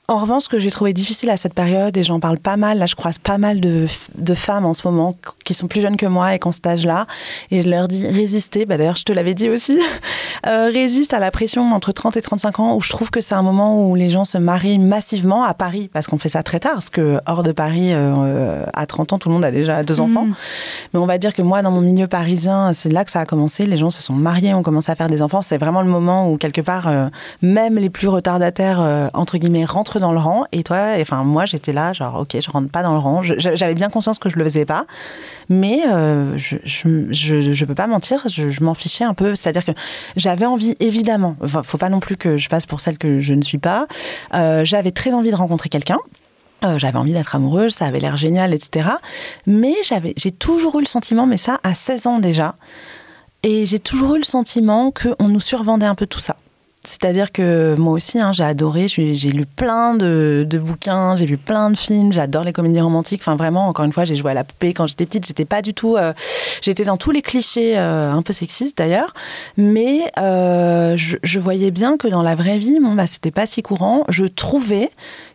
[0.10, 2.78] En revanche, ce que j'ai trouvé difficile à cette période, et j'en parle pas mal,
[2.78, 3.86] là je croise pas mal de,
[4.16, 6.68] de femmes en ce moment qui sont plus jeunes que moi et qui ont cet
[6.68, 7.08] âge-là,
[7.52, 9.80] et je leur dis résister, bah d'ailleurs je te l'avais dit aussi,
[10.46, 13.34] euh, résiste à la pression entre 30 et 35 ans, où je trouve que c'est
[13.34, 16.60] un moment où les gens se marient massivement à Paris, parce qu'on fait ça très
[16.60, 19.84] tard, parce que hors de Paris, euh, à 30 ans, tout le monde a déjà
[19.84, 20.26] deux enfants.
[20.26, 20.36] Mhm.
[20.94, 23.26] Mais on va dire que moi, dans mon milieu parisien, c'est là que ça a
[23.26, 23.66] commencé.
[23.66, 25.42] Les gens se sont mariés, ont commencé à faire des enfants.
[25.42, 27.08] C'est vraiment le moment où, quelque part, euh,
[27.42, 30.46] même les plus retardataires, euh, entre guillemets, rentrent dans le rang.
[30.52, 33.22] Et toi, enfin, moi, j'étais là, genre, ok, je rentre pas dans le rang.
[33.22, 34.86] J'avais bien conscience que je le faisais pas.
[35.50, 39.36] Mais euh, je, je, je, peux pas mentir, je, m'en fichais un peu.
[39.36, 39.72] C'est-à-dire que
[40.16, 43.42] j'avais envie, évidemment, faut pas non plus que je passe pour celle que je ne
[43.42, 43.88] suis pas.
[44.34, 46.00] Euh, j'avais très envie de rencontrer quelqu'un.
[46.64, 48.90] Euh, j'avais envie d'être amoureuse, ça avait l'air génial, etc.
[49.46, 52.56] Mais j'avais, j'ai toujours eu le sentiment, mais ça à 16 ans déjà,
[53.44, 56.38] et j'ai toujours eu le sentiment qu'on nous survendait un peu tout ça.
[56.86, 61.70] C'est-à-dire que moi aussi, hein, j'ai adoré, j'ai lu plein de, bouquins, j'ai vu plein
[61.70, 63.22] de films, j'adore les comédies romantiques.
[63.22, 65.26] Enfin, vraiment, encore une fois, j'ai joué à la poupée quand j'étais petite.
[65.26, 65.96] J'étais pas du tout.
[65.96, 66.12] euh,
[66.62, 69.14] j'étais dans tous les clichés, euh, un peu sexistes d'ailleurs.
[69.56, 73.46] Mais euh, je, je voyais bien que dans la vraie vie, bon, bah, c'était pas
[73.46, 74.04] si courant.
[74.10, 74.92] Je trouvais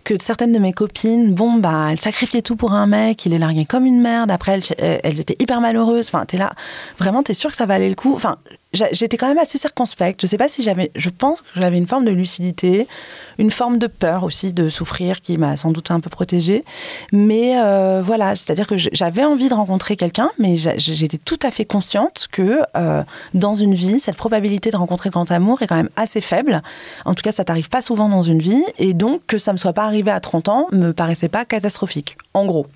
[0.08, 3.38] que certaines de mes copines, bon, bah, elles sacrifiaient tout pour un mec, il les
[3.38, 4.30] larguait comme une merde.
[4.30, 6.08] Après, elles, euh, étaient hyper malheureuses.
[6.08, 6.54] Enfin, t'es là,
[6.98, 8.14] vraiment, t'es sûr que ça valait le coup?
[8.14, 8.38] Enfin,
[8.72, 10.20] j'étais quand même assez circonspecte.
[10.20, 12.86] Je sais pas si j'avais, je pense que j'avais une forme de lucidité,
[13.38, 16.64] une forme de peur aussi de souffrir qui m'a sans doute un peu protégée.
[17.12, 21.64] Mais euh, voilà, c'est-à-dire que j'avais envie de rencontrer quelqu'un, mais j'étais tout à fait
[21.64, 23.02] consciente que euh,
[23.34, 26.62] dans une vie, cette probabilité de rencontrer le grand amour est quand même assez faible.
[27.04, 29.58] En tout cas, ça t'arrive pas souvent dans une vie, et donc que ça me
[29.58, 32.16] soit pas arrivé à 30 ans me paraissait pas catastrophique.
[32.34, 32.66] En gros.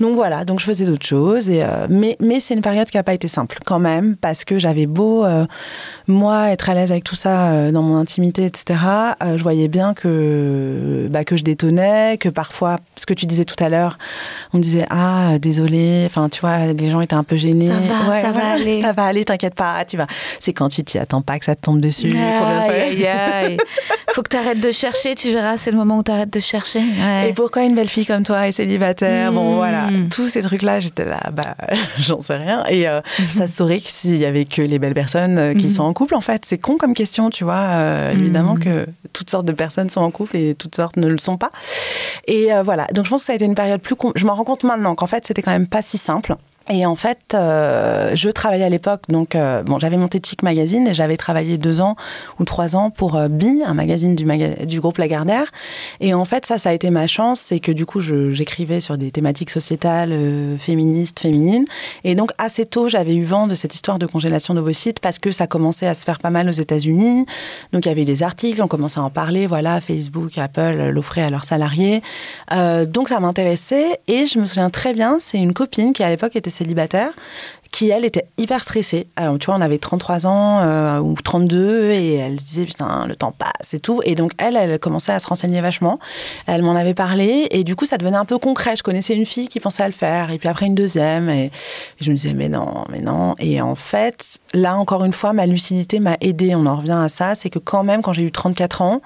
[0.00, 1.48] Donc voilà, donc je faisais d'autres choses.
[1.48, 4.44] Et, euh, mais mais c'est une période qui n'a pas été simple quand même, parce
[4.44, 5.46] que j'avais beau, euh,
[6.06, 8.80] moi, être à l'aise avec tout ça euh, dans mon intimité, etc.
[9.20, 13.62] je voyais bien que, bah, que je détonnais, que parfois, ce que tu disais tout
[13.62, 13.98] à l'heure,
[14.52, 17.68] on me disait Ah, désolé, enfin, tu vois, les gens étaient un peu gênés.
[17.68, 18.80] Ça va, ça va aller.
[18.90, 20.06] Ça va aller, t'inquiète pas, tu vas.
[20.38, 22.16] C'est quand tu t'y attends pas que ça te tombe dessus.
[22.16, 23.56] Aïe, aïe, aïe.
[24.14, 26.40] Faut que tu arrêtes de chercher, tu verras, c'est le moment où tu arrêtes de
[26.40, 26.80] chercher.
[27.28, 29.32] Et pourquoi une belle fille comme toi est célibataire?
[29.32, 29.54] Bon, Mm.
[29.54, 29.88] voilà.
[30.10, 31.56] Tous ces trucs-là, j'étais là, bah,
[31.98, 32.64] j'en sais rien.
[32.68, 35.66] Et euh, ça se saurait que s'il y avait que les belles personnes euh, qui
[35.66, 35.72] Mhm.
[35.72, 36.44] sont en couple, en fait.
[36.44, 37.54] C'est con comme question, tu vois.
[37.56, 38.60] Euh, Évidemment Mhm.
[38.64, 41.50] que toutes sortes de personnes sont en couple et toutes sortes ne le sont pas.
[42.26, 42.86] Et euh, voilà.
[42.94, 43.94] Donc, je pense que ça a été une période plus.
[44.14, 46.34] Je m'en rends compte maintenant qu'en fait, c'était quand même pas si simple.
[46.70, 50.86] Et en fait, euh, je travaillais à l'époque, donc euh, bon, j'avais monté Chic Magazine
[50.86, 51.96] et j'avais travaillé deux ans
[52.38, 55.50] ou trois ans pour euh, Bi, un magazine du, groupe Lagardère.
[55.98, 58.96] Et en fait, ça, ça a été ma chance, c'est que du coup, j'écrivais sur
[58.98, 61.64] des thématiques sociétales, euh, féministes, féminines.
[62.04, 65.32] Et donc, assez tôt, j'avais eu vent de cette histoire de congélation d'ovocytes parce que
[65.32, 67.26] ça commençait à se faire pas mal aux États-Unis.
[67.72, 69.48] Donc, il y avait des articles, on commençait à en parler.
[69.48, 72.00] Voilà, Facebook, Apple l'offraient à leurs salariés.
[72.52, 73.98] Euh, donc, ça m'intéressait.
[74.06, 77.12] Et je me souviens très bien, c'est une copine qui, à l'époque, était célibataire
[77.70, 79.06] qui elle était hyper stressée.
[79.16, 83.14] Alors, tu vois, on avait 33 ans euh, ou 32 et elle disait putain, le
[83.14, 84.00] temps passe et tout.
[84.04, 85.98] Et donc elle, elle commençait à se renseigner vachement.
[86.46, 88.74] Elle m'en avait parlé et du coup ça devenait un peu concret.
[88.74, 91.50] Je connaissais une fille qui pensait à le faire et puis après une deuxième et
[92.00, 93.36] je me disais mais non, mais non.
[93.38, 96.54] Et en fait, là encore une fois, ma lucidité m'a aidée.
[96.56, 99.00] On en revient à ça, c'est que quand même quand j'ai eu 34 ans.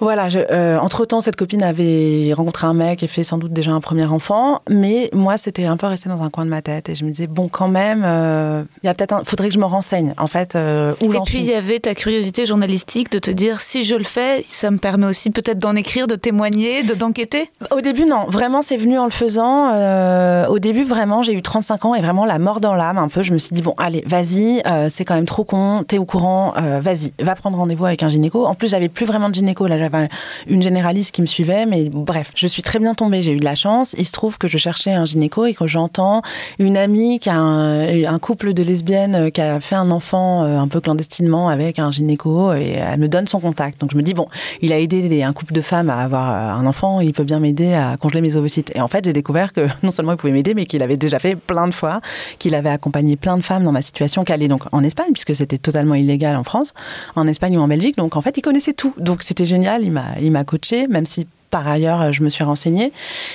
[0.00, 3.80] Voilà, euh, entre-temps, cette copine avait rencontré un mec et fait sans doute déjà un
[3.80, 6.94] premier enfant, mais moi, c'était un peu resté dans un coin de ma tête et
[6.94, 9.24] je me disais, bon, quand même, euh, il y a peut-être un...
[9.24, 11.94] faudrait que je me renseigne, en fait, euh, où Et puis il y avait ta
[11.94, 15.74] curiosité journalistique de te dire si je le fais, ça me permet aussi peut-être d'en
[15.74, 17.50] écrire, de témoigner, de d'enquêter?
[17.70, 18.24] Au début, non.
[18.28, 19.70] Vraiment, c'est venu en le faisant.
[19.72, 23.08] Euh, au début, vraiment, j'ai eu 35 ans et vraiment la mort dans l'âme un
[23.08, 23.22] peu.
[23.22, 26.52] Je me suis dit, bon, allez, vas-y, c'est quand même trop con, t'es au courant,
[26.80, 28.46] vas-y, va prendre rendez-vous avec un gynéco.
[28.46, 30.08] En plus, j'avais plus vraiment de gynéco, là, j'avais
[30.46, 33.22] une généraliste qui me suivait, mais bref, je suis très bien tombée.
[33.22, 33.94] J'ai eu de la chance.
[33.98, 36.22] Il se trouve que je cherchais un gynéco et que j'entends
[36.58, 40.58] une amie qui a un, couple de lesbiennes euh, qui a fait un enfant euh,
[40.58, 43.80] un peu clandestinement avec un gynéco et elle me donne son contact.
[43.80, 44.26] Donc je me dis bon,
[44.62, 47.40] il a aidé un couple de femmes à avoir euh, un enfant, il peut bien
[47.40, 48.72] m'aider à congeler mes ovocytes.
[48.74, 51.18] Et en fait, j'ai découvert que non seulement il pouvait m'aider, mais qu'il avait déjà
[51.18, 52.00] fait plein de fois,
[52.38, 55.34] qu'il avait accompagné plein de femmes dans ma situation, qu'elle est donc en Espagne puisque
[55.34, 56.72] c'était totalement illégal en France,
[57.14, 57.96] en Espagne ou en Belgique.
[57.96, 58.94] Donc en fait, il connaissait tout.
[58.98, 59.75] Donc c'était génial.
[59.84, 62.92] Il m'a coaché, même si par ailleurs, je me suis renseignée.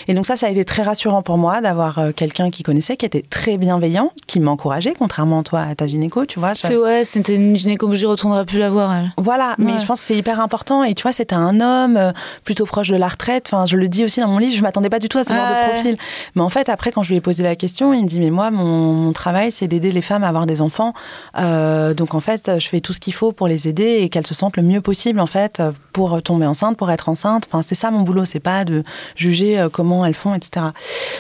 [0.08, 2.98] Et donc ça, ça a été très rassurant pour moi d'avoir euh, quelqu'un qui connaissait,
[2.98, 6.56] qui était très bienveillant, qui m'encourageait, contrairement à toi, à ta gynéco, tu vois.
[6.56, 9.12] C'est ouais, c'était une gynéco, je retournerai plus la voir, elle.
[9.18, 10.84] Voilà, mais je pense que c'est hyper important.
[10.84, 12.12] Et tu vois, c'était un homme euh,
[12.44, 13.50] plutôt proche de la retraite.
[13.52, 15.34] Enfin, je le dis aussi dans mon livre, je m'attendais pas du tout à ce
[15.34, 15.98] genre de profil.
[16.36, 18.30] Mais en fait, après, quand je lui ai posé la question, il me dit, mais
[18.30, 20.94] moi, mon, travail, c'est d'aider les femmes à avoir des enfants.
[21.38, 24.26] Euh, donc en fait, je fais tout ce qu'il faut pour les aider et qu'elles
[24.26, 27.46] se sentent le mieux possible, en fait, pour tomber enceinte, pour être enceinte.
[27.48, 28.84] Enfin, c'est ça mon boulot, c'est pas de
[29.16, 30.68] juger euh, comment elles font, etc.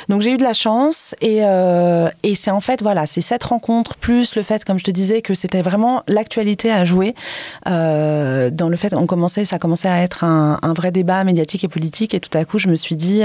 [0.09, 3.43] Donc j'ai eu de la chance et, euh, et c'est en fait, voilà, c'est cette
[3.43, 7.15] rencontre plus le fait, comme je te disais, que c'était vraiment l'actualité à jouer
[7.67, 11.67] euh, dans le fait, on commençait, ça commençait à être un, vrai débat médiatique et
[11.67, 13.23] politique et tout à coup, je me suis dit,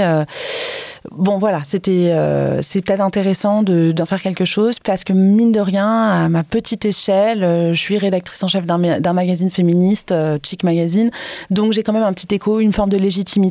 [1.11, 2.13] bon voilà, c'était,
[2.61, 6.85] c'est peut-être intéressant d'en faire quelque chose parce que mine de rien, à ma petite
[6.85, 11.09] échelle, je suis rédactrice en chef d'un magazine féministe, Chic Magazine,
[11.49, 13.46] donc j'ai quand même un petit écho, une forme de légitimité.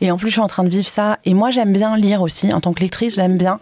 [0.00, 1.18] Et en plus, je suis en train de vivre ça.
[1.24, 2.52] Et moi, j'aime bien lire aussi.
[2.52, 3.58] En tant que lectrice, j'aime bien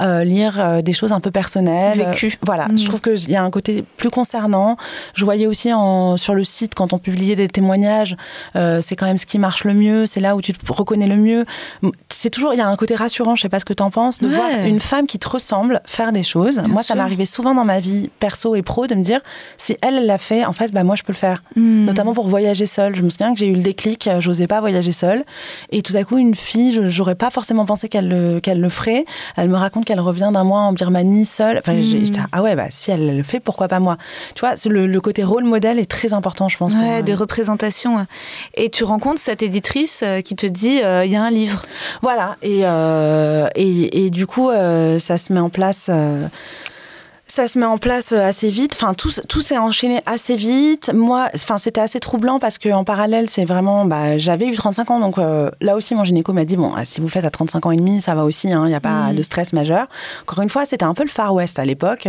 [0.00, 1.98] euh, lire euh, des choses un peu personnelles.
[1.98, 2.38] Vécu.
[2.42, 2.66] voilà.
[2.76, 2.86] Je mm.
[2.86, 4.76] trouve qu'il y a un côté plus concernant.
[5.14, 8.16] Je voyais aussi en, sur le site, quand on publiait des témoignages,
[8.56, 10.06] euh, c'est quand même ce qui marche le mieux.
[10.06, 11.44] C'est là où tu te reconnais le mieux.
[12.08, 13.34] C'est toujours, il y a un côté rassurant.
[13.34, 15.80] Je sais pas ce que tu en penses, de voir une femme qui te ressemble
[15.86, 16.62] faire des choses.
[16.68, 19.20] moi, ça m'arrivait souvent dans ma vie perso et pro de me dire,
[19.58, 21.42] si elle l'a fait, en fait, bah, moi, je peux le faire.
[21.56, 21.84] Mm.
[21.84, 22.94] Notamment pour voyager seule.
[22.94, 25.23] Je me souviens que j'ai eu le déclic, j'osais pas voyager seule.
[25.70, 29.04] Et tout à coup, une fille, j'aurais pas forcément pensé qu'elle le, qu'elle le ferait.
[29.36, 31.58] Elle me raconte qu'elle revient d'un mois en Birmanie seule.
[31.58, 32.04] Enfin, hmm.
[32.32, 33.96] ah ouais, bah, si elle le fait, pourquoi pas moi?
[34.34, 36.74] Tu vois, le, le côté rôle modèle est très important, je pense.
[36.74, 38.06] Ouais, de représentation.
[38.54, 41.62] Et tu rencontres cette éditrice euh, qui te dit, euh, il y a un livre.
[42.02, 42.36] Voilà.
[42.42, 44.50] Et, euh, et, et, du coup,
[44.98, 45.90] ça se met en place
[47.34, 48.74] ça se met en place euh, assez vite.
[48.74, 50.92] Enfin, tout, tout s'est enchaîné assez vite.
[50.94, 55.00] Moi, enfin, c'était assez troublant parce qu'en parallèle, c'est vraiment, bah, j'avais eu 35 ans,
[55.00, 57.70] donc euh, là aussi, mon gynéco m'a dit bon, si vous faites à 35 ans
[57.72, 58.48] et demi, ça va aussi.
[58.48, 59.16] Il hein, n'y a pas mmh.
[59.16, 59.88] de stress majeur.
[60.22, 62.08] Encore une fois, c'était un peu le Far West à l'époque.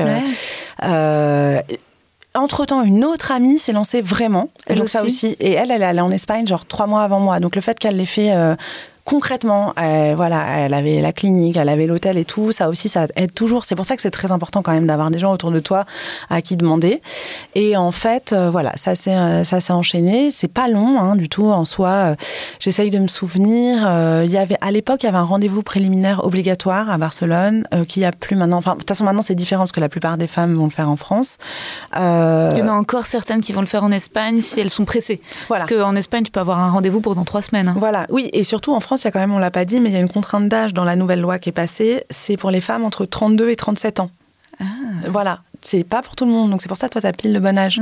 [0.84, 1.62] Euh,
[2.36, 4.50] entre-temps, une autre amie s'est lancée vraiment.
[4.68, 4.94] Elle donc aussi.
[4.98, 5.38] ça aussi.
[5.40, 7.40] Et elle, elle est allée en Espagne genre trois mois avant moi.
[7.40, 8.32] Donc le fait qu'elle l'ait fait
[9.06, 12.52] concrètement, elle, voilà, elle avait la clinique, elle avait l'hôtel et tout.
[12.52, 13.64] Ça aussi, ça aide toujours.
[13.64, 15.86] C'est pour ça que c'est très important quand même d'avoir des gens autour de toi
[16.30, 17.02] à qui demander.
[17.54, 20.32] Et en fait, euh, voilà, ça s'est euh, ça s'est enchaîné.
[20.32, 21.90] C'est pas long hein, du tout en soi.
[21.90, 22.16] Euh,
[22.60, 23.78] j'essaye de me souvenir.
[24.24, 28.04] il y avait à l'époque, il y avait un rendez-vous préliminaire obligatoire à Barcelone qui
[28.04, 28.58] a plus maintenant.
[28.58, 30.72] Enfin, de toute façon, maintenant c'est différent parce que la plupart des femmes vont le
[30.72, 31.38] faire en France.
[31.94, 34.86] il y en a encore certaines qui vont le faire en Espagne si elles sont
[34.86, 35.22] pressées.
[35.48, 35.64] Voilà.
[35.64, 37.68] Parce qu'en Espagne, tu peux avoir un rendez-vous pour dans trois semaines.
[37.68, 37.76] Hein.
[37.78, 39.80] Voilà, oui, et surtout en France il y a quand même, on l'a pas dit,
[39.80, 42.04] mais il y a une contrainte d'âge dans la nouvelle loi qui est passée.
[42.10, 44.12] C'est pour les femmes entre 32 et 37 ans.
[44.60, 44.64] Ah.
[45.10, 46.52] Voilà c'est pas pour tout le monde.
[46.52, 47.82] Donc c'est pour ça, toi, t'as pile le bon âge.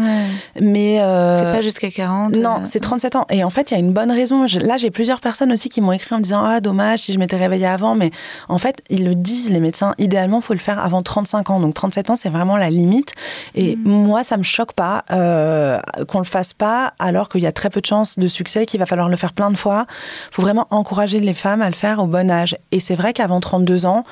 [0.59, 2.37] Mais euh, c'est pas jusqu'à 40.
[2.37, 3.25] Non, euh, c'est 37 ans.
[3.29, 4.45] Et en fait, il y a une bonne raison.
[4.61, 7.19] là, j'ai plusieurs personnes aussi qui m'ont écrit en me disant ah dommage si je
[7.19, 7.95] m'étais réveillée avant.
[7.95, 8.11] Mais
[8.49, 9.93] en fait, ils le disent les médecins.
[9.97, 11.59] Idéalement, faut le faire avant 35 ans.
[11.59, 13.13] Donc 37 ans, c'est vraiment la limite.
[13.55, 13.81] Et mm.
[13.83, 17.69] moi, ça me choque pas euh, qu'on le fasse pas, alors qu'il y a très
[17.69, 19.85] peu de chances de succès, qu'il va falloir le faire plein de fois.
[20.31, 22.55] Faut vraiment encourager les femmes à le faire au bon âge.
[22.71, 24.03] Et c'est vrai qu'avant 32 ans,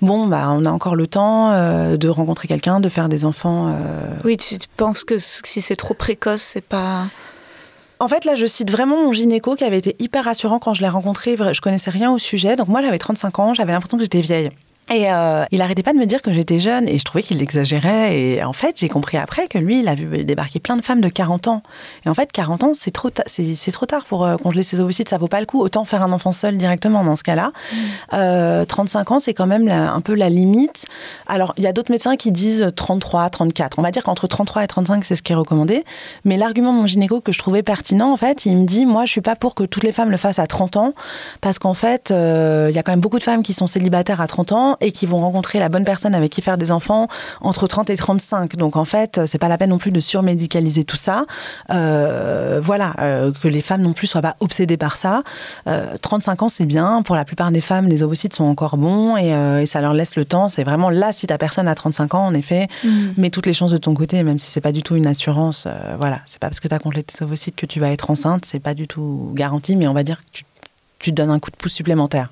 [0.00, 3.68] bon, bah, on a encore le temps euh, de rencontrer quelqu'un, de faire des enfants.
[3.68, 7.06] Euh, oui, tu penses que si c'est trop précoce, c'est pas.
[8.00, 10.82] En fait, là, je cite vraiment mon gynéco qui avait été hyper rassurant quand je
[10.82, 11.36] l'ai rencontré.
[11.36, 12.56] Je connaissais rien au sujet.
[12.56, 14.50] Donc, moi, j'avais 35 ans, j'avais l'impression que j'étais vieille.
[14.90, 17.40] Et euh, il arrêtait pas de me dire que j'étais jeune et je trouvais qu'il
[17.40, 18.18] exagérait.
[18.18, 21.00] Et en fait, j'ai compris après que lui, il a vu débarquer plein de femmes
[21.00, 21.62] de 40 ans.
[22.04, 25.08] Et en fait, 40 ans, c'est trop, c'est, trop tard pour euh, congeler ses ovocytes.
[25.08, 25.60] Ça vaut pas le coup.
[25.60, 27.52] Autant faire un enfant seul directement dans ce cas-là.
[28.10, 29.12] 35 mmh.
[29.12, 30.84] euh, ans, c'est quand même un peu la limite.
[31.28, 33.78] Alors, il y a d'autres médecins qui disent 33, 34.
[33.78, 35.84] On va dire qu'entre 33 et 35, c'est ce qui est recommandé.
[36.24, 39.04] Mais l'argument de mon gynéco que je trouvais pertinent, en fait, il me dit, moi,
[39.04, 40.92] je suis pas pour que toutes les femmes le fassent à 30 ans.
[41.40, 44.26] Parce qu'en fait, il y a quand même beaucoup de femmes qui sont célibataires à
[44.26, 47.08] 30 ans et qui vont rencontrer la bonne personne avec qui faire des enfants
[47.40, 48.56] entre 30 et 35.
[48.56, 51.24] Donc en fait, c'est pas la peine non plus de surmédicaliser tout ça.
[51.70, 55.22] Euh, voilà, euh, que les femmes non plus soient pas obsédées par ça.
[56.02, 57.02] 35 ans, c'est bien.
[57.02, 59.30] Pour la plupart des femmes, les ovocytes sont encore bons et,
[59.62, 60.48] et ça leur laisse le temps.
[60.48, 63.10] C'est vraiment là, si ta personne a 35 ans, en effet, mm.
[63.16, 65.66] mets toutes les chances de ton côté, même si c'est pas du tout une assurance.
[65.98, 68.44] voilà, c'est pas parce que tu as complété tes ovocytes que tu vas être enceinte.
[68.44, 70.44] C'est pas du tout garanti, mais on va dire que tu
[71.02, 72.30] tu te donnes un coup de pouce supplémentaire.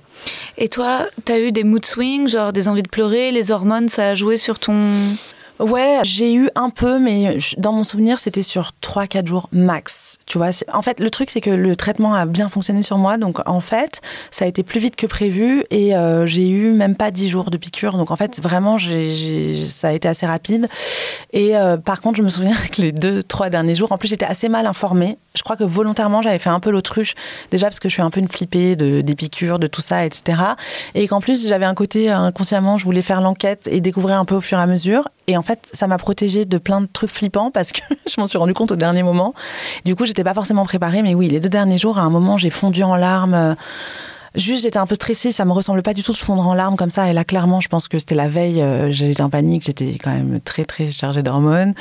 [0.56, 3.88] Et toi, tu as eu des mood swings, genre des envies de pleurer, les hormones,
[3.88, 4.76] ça a joué sur ton...
[5.60, 10.16] Ouais, j'ai eu un peu, mais dans mon souvenir, c'était sur 3-4 jours max.
[10.26, 13.18] Tu vois, en fait, le truc, c'est que le traitement a bien fonctionné sur moi.
[13.18, 14.00] Donc, en fait,
[14.30, 17.50] ça a été plus vite que prévu et euh, j'ai eu même pas 10 jours
[17.50, 17.98] de piqûre.
[17.98, 20.66] Donc, en fait, vraiment, ça a été assez rapide.
[21.34, 24.24] Et euh, par contre, je me souviens que les 2-3 derniers jours, en plus, j'étais
[24.24, 25.18] assez mal informée.
[25.34, 27.14] Je crois que volontairement, j'avais fait un peu l'autruche.
[27.50, 30.06] Déjà, parce que je suis un peu une flippée de, des piqûres, de tout ça,
[30.06, 30.40] etc.
[30.94, 34.36] Et qu'en plus, j'avais un côté inconsciemment, je voulais faire l'enquête et découvrir un peu
[34.36, 35.06] au fur et à mesure.
[35.26, 35.42] Et en
[35.72, 38.72] ça m'a protégée de plein de trucs flippants parce que je m'en suis rendu compte
[38.72, 39.34] au dernier moment.
[39.84, 42.36] Du coup, j'étais pas forcément préparée, mais oui, les deux derniers jours, à un moment,
[42.36, 43.56] j'ai fondu en larmes.
[44.36, 46.76] Juste, j'étais un peu stressée, ça me ressemble pas du tout de fondre en larmes
[46.76, 47.10] comme ça.
[47.10, 50.10] Et là, clairement, je pense que c'était la veille, euh, j'étais en panique, j'étais quand
[50.10, 51.74] même très, très chargée d'hormones.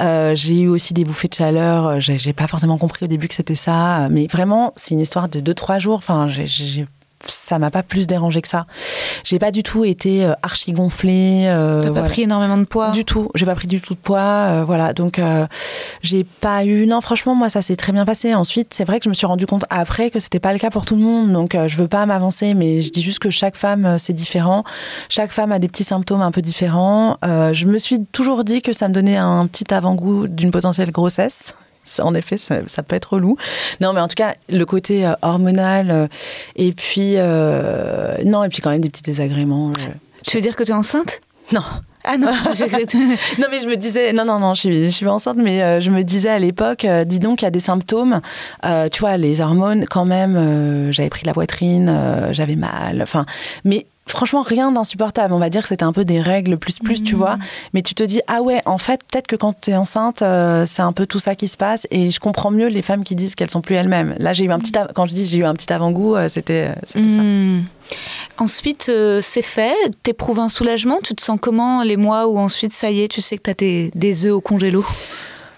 [0.00, 3.34] Euh, j'ai eu aussi des bouffées de chaleur, j'ai pas forcément compris au début que
[3.34, 4.08] c'était ça.
[4.10, 5.96] Mais vraiment, c'est une histoire de 2-3 jours.
[5.96, 6.86] Enfin, j'ai
[7.26, 8.66] ça m'a pas plus dérangé que ça.
[9.24, 11.44] J'ai pas du tout été euh, archi gonflée.
[11.46, 12.92] Euh, T'as pas pris énormément de poids?
[12.92, 13.30] Du tout.
[13.34, 14.20] J'ai pas pris du tout de poids.
[14.20, 14.92] Euh, voilà.
[14.92, 15.46] Donc, euh,
[16.02, 16.86] j'ai pas eu.
[16.86, 18.34] Non, franchement, moi, ça s'est très bien passé.
[18.34, 20.70] Ensuite, c'est vrai que je me suis rendu compte après que c'était pas le cas
[20.70, 21.32] pour tout le monde.
[21.32, 24.64] Donc, je veux pas m'avancer, mais je dis juste que chaque femme, c'est différent.
[25.08, 27.16] Chaque femme a des petits symptômes un peu différents.
[27.22, 31.54] je me suis toujours dit que ça me donnait un petit avant-goût d'une potentielle grossesse
[32.00, 33.36] en effet, ça, peut être relou.
[33.80, 36.06] Non, mais en tout cas, le côté euh, hormonal, euh,
[36.56, 39.72] et puis, euh, non, et puis quand même des petits désagréments.
[40.26, 41.20] Tu veux dire que tu es enceinte?
[41.52, 41.62] Non.
[42.06, 45.38] Ah non, non mais je me disais, non non non, je suis, je suis enceinte,
[45.38, 48.20] mais je me disais à l'époque, dis donc, il y a des symptômes,
[48.92, 53.24] tu vois, les hormones, quand même, j'avais pris la poitrine, j'avais mal, enfin,
[53.64, 55.32] mais franchement rien d'insupportable.
[55.32, 57.38] On va dire que c'était un peu des règles plus plus, tu vois.
[57.72, 60.66] Mais tu te dis ah ouais, en fait peut-être que quand tu es enceinte, euh,
[60.66, 61.86] c'est un peu tout ça qui se passe.
[61.90, 64.14] Et je comprends mieux les femmes qui disent qu'elles sont plus elles-mêmes.
[64.18, 66.68] Là j'ai eu un petit quand je dis j'ai eu un petit avant-goût, euh, c'était
[66.68, 67.22] euh, c'était ça.
[67.22, 67.64] Hmm.
[68.38, 68.90] Ensuite,
[69.20, 73.02] c'est fait, t'éprouves un soulagement, tu te sens comment les mois où ensuite, ça y
[73.02, 74.84] est, tu sais que t'as des œufs au congélo?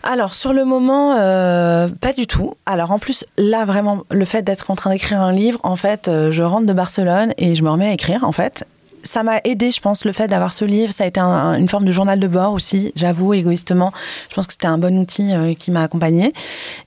[0.03, 2.55] Alors sur le moment, euh, pas du tout.
[2.65, 6.09] Alors en plus, là vraiment, le fait d'être en train d'écrire un livre, en fait,
[6.09, 8.67] euh, je rentre de Barcelone et je me remets à écrire en fait
[9.07, 10.93] ça m'a aidé, je pense, le fait d'avoir ce livre.
[10.93, 13.93] Ça a été une forme de journal de bord aussi, j'avoue, égoïstement.
[14.29, 16.33] Je pense que c'était un bon outil euh, qui m'a accompagné.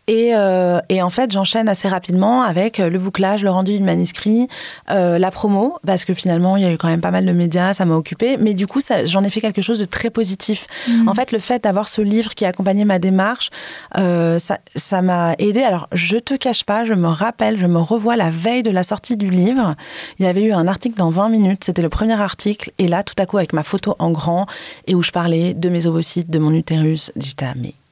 [0.08, 3.84] Et, euh, et, en fait, j'enchaîne assez rapidement avec euh, le bouclage, le rendu du
[3.84, 4.48] manuscrit,
[4.88, 7.74] la promo, parce que finalement, il y a eu quand même pas mal de médias,
[7.74, 8.38] ça m'a occupé.
[8.38, 10.68] Mais du coup, j'en ai fait quelque chose de très positif.
[10.88, 11.08] Mmh.
[11.08, 13.50] En fait, le fait d'avoir ce livre qui a accompagné ma démarche,
[13.96, 15.62] ça m'a aidé.
[15.62, 18.84] Alors, je te cache pas, je me rappelle, je me revois la veille de la
[18.84, 19.76] sortie du livre.
[20.18, 23.04] Il y avait eu un article dans 20 minutes, c'était le premier article, et là,
[23.04, 24.46] tout à coup, avec ma photo en grand,
[24.88, 27.46] et où je parlais de mes ovocytes, de mon utérus, j'étais,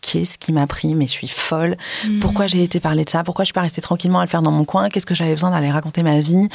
[0.08, 1.78] qu'est-ce qui m'a pris Mais je suis folle.
[2.05, 2.20] Mm.
[2.20, 3.24] Pourquoi j'ai été parler de ça?
[3.24, 4.89] Pourquoi je suis pas restée tranquillement à le faire dans mon coin?
[4.89, 6.47] Qu'est-ce que j'avais besoin d'aller raconter ma vie?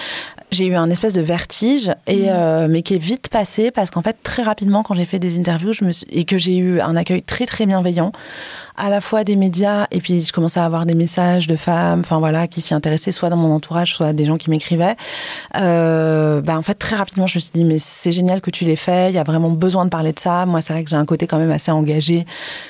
[0.51, 2.29] J'ai eu un espèce de vertige, et, mm.
[2.29, 5.39] euh, mais qui est vite passé parce qu'en fait, très rapidement, quand j'ai fait des
[5.39, 8.13] interviews je me et que j'ai eu un accueil très, très bienveillant,
[8.77, 12.01] à la fois des médias et puis je commençais à avoir des messages de femmes,
[12.01, 14.97] enfin voilà, qui s'y intéressaient, soit dans mon entourage, soit des gens qui m'écrivaient.
[15.57, 18.65] Euh, bah, en fait, très rapidement, je me suis dit mais c'est génial que tu
[18.65, 19.11] l'aies fait.
[19.11, 20.47] Il y a vraiment besoin de parler de ça.
[20.47, 22.25] Moi, c'est vrai que j'ai un côté quand même assez engagé,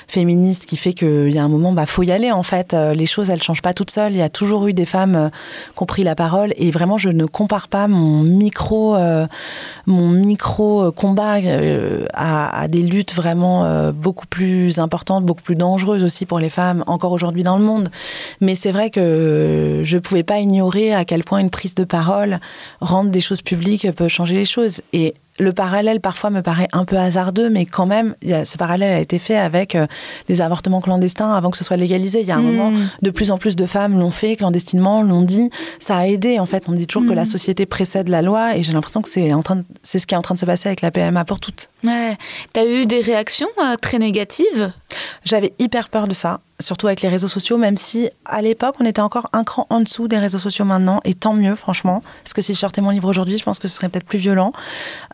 [0.07, 2.73] féministe, qui fait qu'il y a un moment, bah faut y aller en fait.
[2.73, 4.13] Euh, les choses, elles changent pas toutes seules.
[4.13, 5.29] Il y a toujours eu des femmes euh,
[5.75, 8.95] qui ont pris la parole et vraiment, je ne compare pas mon micro,
[9.85, 11.37] mon micro combat
[12.13, 17.11] à, des luttes vraiment beaucoup plus importantes, beaucoup plus dangereuses aussi pour les femmes encore
[17.11, 17.89] aujourd'hui dans le monde.
[18.41, 21.83] Mais c'est vrai que je ne pouvais pas ignorer à quel point une prise de
[21.83, 22.39] parole,
[22.81, 24.81] rendre des choses publiques peut changer les choses.
[25.39, 29.19] Le parallèle parfois me paraît un peu hasardeux, mais quand même, ce parallèle a été
[29.19, 29.87] fait avec euh,
[30.29, 32.21] les avortements clandestins avant que ce soit légalisé.
[32.21, 32.55] Il y a un hmm.
[32.55, 35.49] moment, de plus en plus de femmes l'ont fait clandestinement, l'ont dit.
[35.79, 36.65] Ça a aidé, en fait.
[36.67, 37.27] On dit toujours que la hmm.
[37.27, 40.17] société précède la loi, et j'ai l'impression que c'est en train, c'est ce qui est
[40.17, 41.69] en train de se passer avec la PMA pour toutes.
[41.83, 42.15] Ouais.
[42.53, 44.71] T'as eu des réactions euh, très négatives?
[45.23, 48.85] J'avais hyper peur de ça surtout avec les réseaux sociaux, même si à l'époque, on
[48.85, 52.01] était encore un cran en dessous des réseaux sociaux maintenant, et tant mieux, franchement.
[52.23, 54.17] Parce que si je sortais mon livre aujourd'hui, je pense que ce serait peut-être plus
[54.17, 54.51] violent.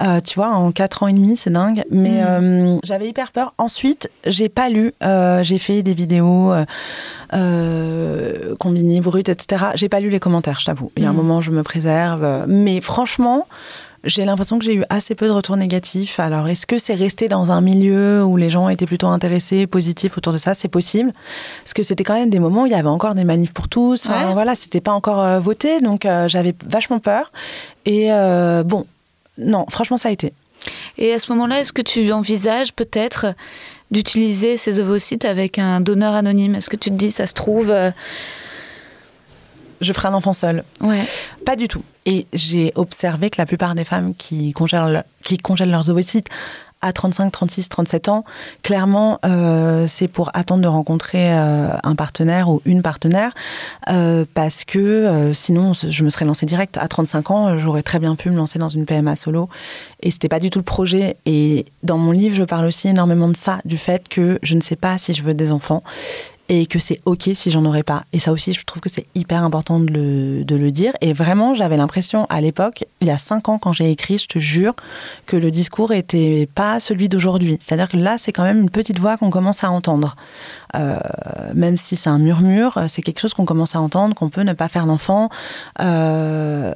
[0.02, 1.84] Euh, tu vois, en 4 ans et demi, c'est dingue.
[1.92, 2.28] Mais mm.
[2.28, 3.54] euh, j'avais hyper peur.
[3.58, 4.94] Ensuite, j'ai pas lu.
[5.04, 6.54] Euh, j'ai fait des vidéos
[8.60, 9.66] combinées, brutes, etc.
[9.76, 10.92] J'ai pas lu les commentaires, je t'avoue.
[10.98, 11.18] Il y a un mm.
[11.18, 12.46] moment, je me préserve.
[12.48, 13.48] Mais franchement,
[14.04, 16.20] j'ai l'impression que j'ai eu assez peu de retours négatifs.
[16.20, 20.18] Alors, est-ce que c'est resté dans un milieu où les gens étaient plutôt intéressés, positifs
[20.18, 20.56] autour de ça?
[20.56, 21.12] C'est possible.
[21.64, 23.68] Parce que c'était quand même des moments où il y avait encore des manifs pour
[23.68, 24.06] tous.
[24.06, 25.82] Enfin, voilà, c'était pas encore euh, voté.
[25.82, 27.32] Donc, euh, j'avais vachement peur.
[27.86, 28.86] Et euh, bon,
[29.38, 30.34] non, franchement, ça a été.
[30.98, 33.34] Et à ce moment-là, est-ce que tu envisages peut-être
[33.92, 36.56] d'utiliser ces ovocytes avec un donneur anonyme?
[36.56, 37.74] Est-ce que tu te dis, ça se trouve
[39.82, 40.64] je ferai un enfant seul.
[40.82, 41.04] Ouais.
[41.46, 41.84] Pas du tout.
[42.06, 46.30] Et j'ai observé que la plupart des femmes qui congèlent, qui congèlent leurs ovocytes
[46.82, 48.24] à 35, 36, 37 ans,
[48.64, 53.34] clairement, euh, c'est pour attendre de rencontrer euh, un partenaire ou une partenaire,
[53.90, 56.78] euh, parce que sinon, je me serais lancée direct.
[56.78, 59.50] À 35 ans, j'aurais très bien pu me lancer dans une PMA solo,
[60.02, 61.18] et c'était pas du tout le projet.
[61.26, 64.62] Et dans mon livre, je parle aussi énormément de ça, du fait que je ne
[64.62, 65.84] sais pas si je veux des enfants,
[66.50, 68.04] et que c'est ok si j'en aurais pas.
[68.12, 70.94] Et ça aussi, je trouve que c'est hyper important de le, dire.
[71.02, 74.28] Et vraiment, j'avais l'impression à l'époque, il y a cinq ans quand j'ai écrit, je
[74.28, 74.76] te jure,
[75.26, 77.58] que le discours était pas celui d'aujourd'hui.
[77.60, 80.16] C'est-à-dire que là, c'est quand même une petite voix qu'on commence à entendre.
[80.76, 81.00] Euh,
[81.54, 84.54] même si c'est un murmure, c'est quelque chose qu'on commence à entendre, qu'on peut ne
[84.54, 85.30] pas faire d'enfant.
[85.82, 86.74] Euh,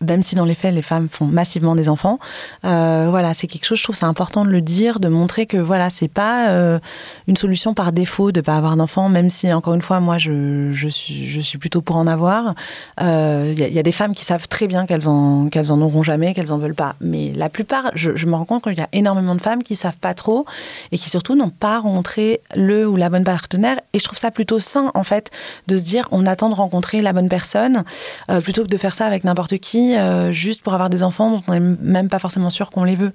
[0.00, 2.18] même si dans les faits les femmes font massivement des enfants,
[2.64, 3.78] euh, voilà, c'est quelque chose.
[3.78, 6.78] Je trouve c'est important de le dire, de montrer que voilà, c'est pas euh,
[7.26, 10.72] une solution par défaut de pas avoir d'enfants, même si encore une fois, moi, je,
[10.88, 12.54] suis plutôt pour en avoir.
[13.00, 15.80] Il euh, y, y, a des femmes qui savent très bien qu'elles en qu'elles en
[15.80, 16.96] auront jamais, qu'elles en veulent pas.
[17.00, 19.76] Mais la plupart, je, je me rends compte qu'il y a énormément de femmes qui
[19.76, 20.44] savent pas trop
[20.92, 23.78] et qui surtout n'ont pas rencontré le ou la bonne partenaire.
[23.94, 25.30] Et je trouve ça plutôt sain en fait
[25.68, 27.84] de se dire on attend de rencontrer la bonne personne
[28.42, 31.42] plutôt que de faire ça avec n'importe qui euh, juste pour avoir des enfants dont
[31.48, 33.12] on n'est même pas forcément sûr qu'on les veut.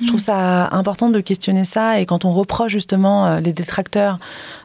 [0.00, 4.18] Je trouve ça important de questionner ça et quand on reproche justement euh, les détracteurs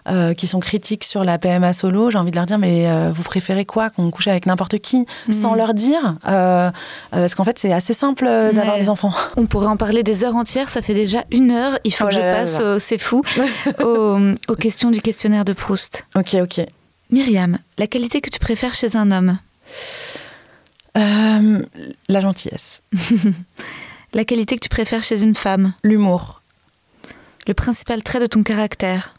[0.10, 3.24] euh, qui sont critiques sur la PMA solo, j'ai envie de leur dire mais vous
[3.24, 7.93] préférez quoi qu'on couche avec n'importe qui sans leur dire parce qu'en fait c'est assez
[7.93, 9.14] simple d'avoir des enfants.
[9.36, 11.78] On pourrait en parler des heures entières, ça fait déjà une heure.
[11.84, 13.22] Il faut oh que je passe, c'est fou,
[13.84, 16.08] aux questions du questionnaire de Proust.
[16.16, 16.66] Ok ok.
[17.12, 19.38] Myriam, la qualité que tu préfères chez un homme?
[20.98, 21.66] Euh,
[22.08, 22.82] la gentillesse.
[24.14, 25.74] la qualité que tu préfères chez une femme?
[25.84, 26.41] L'humour.
[27.48, 29.14] Le principal trait de ton caractère?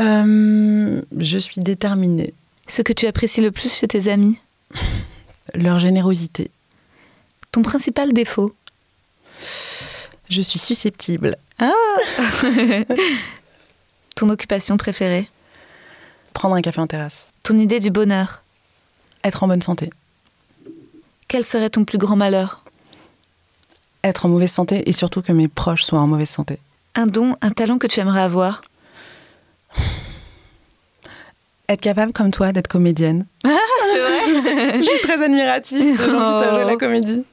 [0.00, 2.34] Euh, Je suis déterminée.
[2.68, 4.38] Ce que tu apprécies le plus chez tes amis?
[5.54, 6.50] Leur générosité.
[7.52, 8.54] Ton principal défaut?
[10.28, 11.36] Je suis susceptible.
[11.58, 11.72] Ah
[14.16, 15.30] Ton occupation préférée?
[16.34, 17.26] Prendre un café en terrasse.
[17.42, 18.42] Ton idée du bonheur?
[19.24, 19.90] Être en bonne santé.
[21.28, 22.62] Quel serait ton plus grand malheur?
[24.04, 26.58] Être en mauvaise santé et surtout que mes proches soient en mauvaise santé.
[26.94, 28.62] Un don, un talent que tu aimerais avoir?
[31.68, 33.26] Être capable comme toi d'être comédienne.
[33.44, 37.24] Ah, c'est vrai Je suis très admirative de gens qui savent jouer la comédie.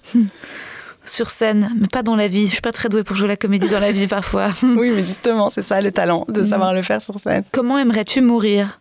[1.05, 2.47] Sur scène, mais pas dans la vie.
[2.47, 4.49] Je suis pas très douée pour jouer la comédie dans la vie parfois.
[4.63, 7.43] oui, mais justement, c'est ça le talent, de savoir le faire sur scène.
[7.51, 8.79] Comment aimerais-tu mourir?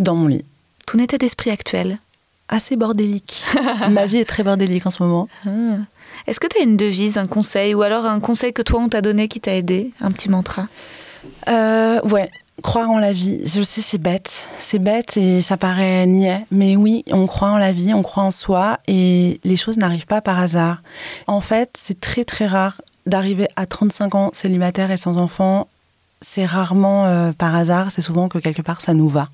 [0.00, 0.44] Dans mon lit.
[0.86, 1.98] Ton état d'esprit actuel?
[2.48, 3.44] Assez bordélique.
[3.90, 5.28] Ma vie est très bordélique en ce moment.
[5.46, 5.78] Ah.
[6.26, 8.88] Est-ce que tu as une devise, un conseil, ou alors un conseil que toi on
[8.88, 10.68] t'a donné qui t'a aidé, un petit mantra
[11.48, 12.30] euh, Ouais,
[12.62, 13.40] croire en la vie.
[13.44, 14.48] Je sais, c'est bête.
[14.58, 16.46] C'est bête et ça paraît niais.
[16.50, 20.06] Mais oui, on croit en la vie, on croit en soi et les choses n'arrivent
[20.06, 20.82] pas par hasard.
[21.26, 25.68] En fait, c'est très très rare d'arriver à 35 ans célibataire et sans enfant
[26.24, 29.28] c'est rarement euh, par hasard, c'est souvent que quelque part ça nous va.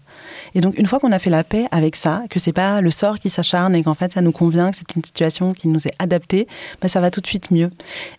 [0.55, 2.91] Et donc une fois qu'on a fait la paix avec ça, que c'est pas le
[2.91, 5.87] sort qui s'acharne et qu'en fait ça nous convient, que c'est une situation qui nous
[5.87, 6.49] est adaptée,
[6.83, 7.71] bah, ça va tout de suite mieux.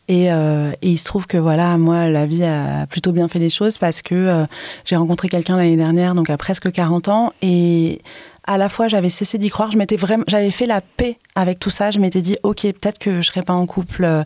[0.08, 3.50] Et, euh, il se trouve que voilà, moi la vie a plutôt bien fait les
[3.50, 4.46] choses parce que euh,
[4.86, 8.02] j'ai rencontré quelqu'un l'année dernière, donc à presque 40 ans, et
[8.46, 11.60] à la fois j'avais cessé d'y croire, je m'étais vraiment, j'avais fait la paix avec
[11.60, 14.24] tout ça, je m'étais dit ok peut-être que je serai pas en couple, euh,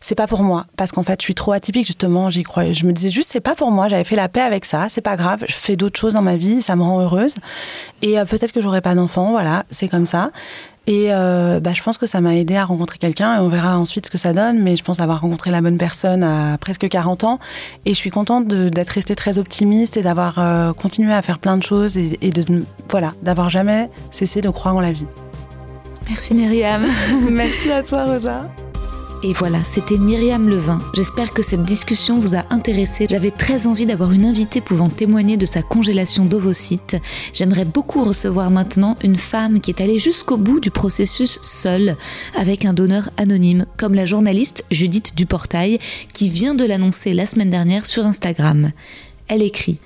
[0.00, 2.86] c'est pas pour moi parce qu'en fait je suis trop atypique justement, j'y croyais, je
[2.86, 5.16] me disais juste c'est pas pour moi, j'avais fait la paix avec ça, c'est pas
[5.16, 7.34] grave, je fais d'autres choses dans ma vie, ça me rend heureuse
[8.02, 10.30] et euh, peut-être que j'aurai pas d'enfant, voilà c'est comme ça
[10.88, 13.78] et euh, bah, je pense que ça m'a aidé à rencontrer quelqu'un et on verra
[13.78, 14.60] ensuite ce que ça donne.
[14.60, 17.38] Mais je pense avoir rencontré la bonne personne à presque 40 ans.
[17.84, 21.62] Et je suis contente d'être restée très optimiste et d'avoir continué à faire plein de
[21.62, 25.06] choses et, et de voilà, d'avoir jamais cessé de croire en la vie.
[26.08, 26.86] Merci Myriam.
[27.30, 28.50] Merci à toi Rosa.
[29.24, 30.80] Et voilà, c'était Myriam Levin.
[30.94, 33.06] J'espère que cette discussion vous a intéressé.
[33.08, 36.96] J'avais très envie d'avoir une invitée pouvant témoigner de sa congélation d'ovocytes.
[37.32, 41.96] J'aimerais beaucoup recevoir maintenant une femme qui est allée jusqu'au bout du processus seule,
[42.34, 45.78] avec un donneur anonyme, comme la journaliste Judith Duportail,
[46.12, 48.72] qui vient de l'annoncer la semaine dernière sur Instagram.
[49.28, 49.78] Elle écrit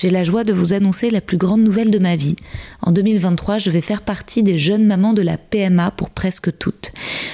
[0.00, 2.36] j'ai la joie de vous annoncer la plus grande nouvelle de ma vie.
[2.80, 6.90] En 2023, je vais faire partie des jeunes mamans de la PMA pour presque toutes.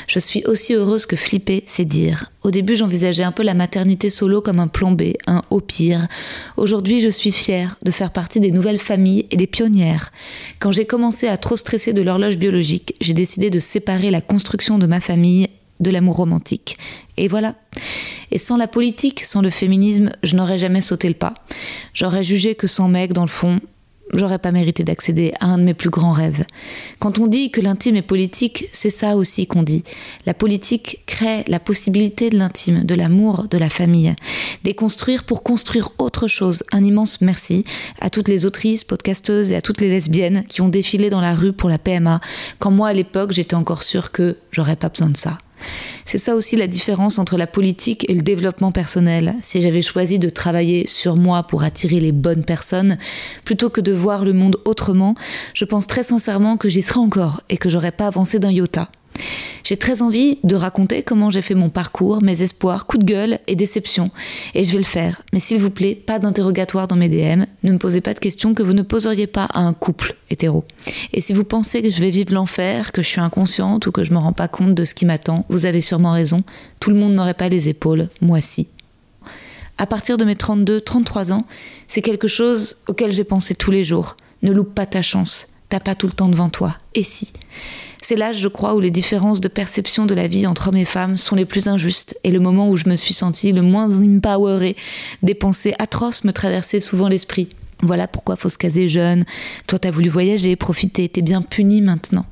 [0.08, 2.32] Je suis aussi heureuse que flipper, c'est dire.
[2.42, 6.08] Au début, j'envisageais un peu la maternité solo comme un plan B, un au pire.
[6.56, 10.10] Aujourd'hui, je suis fière de faire partie des nouvelles familles et des pionnières.
[10.58, 14.78] Quand j'ai commencé à trop stresser de l'horloge biologique, j'ai décidé de séparer la construction
[14.78, 15.48] de ma famille
[15.80, 16.78] de l'amour romantique.
[17.16, 17.54] Et voilà.
[18.30, 21.34] Et sans la politique, sans le féminisme, je n'aurais jamais sauté le pas.
[21.94, 23.60] J'aurais jugé que sans mec, dans le fond,
[24.12, 26.44] j'aurais pas mérité d'accéder à un de mes plus grands rêves.
[26.98, 29.82] Quand on dit que l'intime est politique, c'est ça aussi qu'on dit.
[30.26, 34.14] La politique crée la possibilité de l'intime, de l'amour, de la famille.
[34.64, 36.62] Déconstruire pour construire autre chose.
[36.72, 37.64] Un immense merci
[38.00, 41.34] à toutes les autrices, podcasteuses et à toutes les lesbiennes qui ont défilé dans la
[41.34, 42.20] rue pour la PMA,
[42.58, 45.38] quand moi à l'époque j'étais encore sûre que j'aurais pas besoin de ça.
[46.04, 49.34] C'est ça aussi la différence entre la politique et le développement personnel.
[49.42, 52.98] Si j'avais choisi de travailler sur moi pour attirer les bonnes personnes,
[53.44, 55.14] plutôt que de voir le monde autrement,
[55.54, 58.90] je pense très sincèrement que j'y serais encore et que j'aurais pas avancé d'un iota.
[59.64, 63.38] J'ai très envie de raconter comment j'ai fait mon parcours, mes espoirs, coups de gueule
[63.46, 64.10] et déceptions.
[64.54, 65.22] Et je vais le faire.
[65.32, 67.44] Mais s'il vous plaît, pas d'interrogatoire dans mes DM.
[67.62, 70.64] Ne me posez pas de questions que vous ne poseriez pas à un couple hétéro.
[71.12, 74.04] Et si vous pensez que je vais vivre l'enfer, que je suis inconsciente ou que
[74.04, 76.44] je me rends pas compte de ce qui m'attend, vous avez sûrement raison.
[76.80, 78.68] Tout le monde n'aurait pas les épaules, moi si.
[79.78, 81.44] À partir de mes 32, 33 ans,
[81.86, 84.16] c'est quelque chose auquel j'ai pensé tous les jours.
[84.42, 85.48] Ne loupe pas ta chance.
[85.68, 86.76] T'as pas tout le temps devant toi.
[86.94, 87.32] Et si?
[88.06, 90.84] C'est l'âge, je crois, où les différences de perception de la vie entre hommes et
[90.84, 93.90] femmes sont les plus injustes et le moment où je me suis sentie le moins
[94.00, 94.76] empowerée.
[95.24, 97.48] Des pensées atroces me traversaient souvent l'esprit.
[97.82, 99.24] Voilà pourquoi faut se caser jeune.
[99.66, 102.26] Toi, t'as voulu voyager, profiter, t'es bien puni maintenant.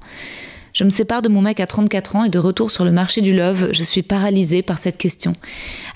[0.75, 3.21] Je me sépare de mon mec à 34 ans et de retour sur le marché
[3.21, 5.33] du love, je suis paralysée par cette question.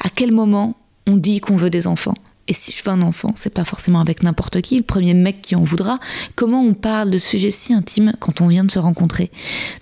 [0.05, 0.76] À quel moment
[1.07, 2.14] on dit qu'on veut des enfants?
[2.49, 5.42] Et si je veux un enfant, c'est pas forcément avec n'importe qui, le premier mec
[5.42, 5.99] qui en voudra.
[6.34, 9.30] Comment on parle de sujets si intimes quand on vient de se rencontrer?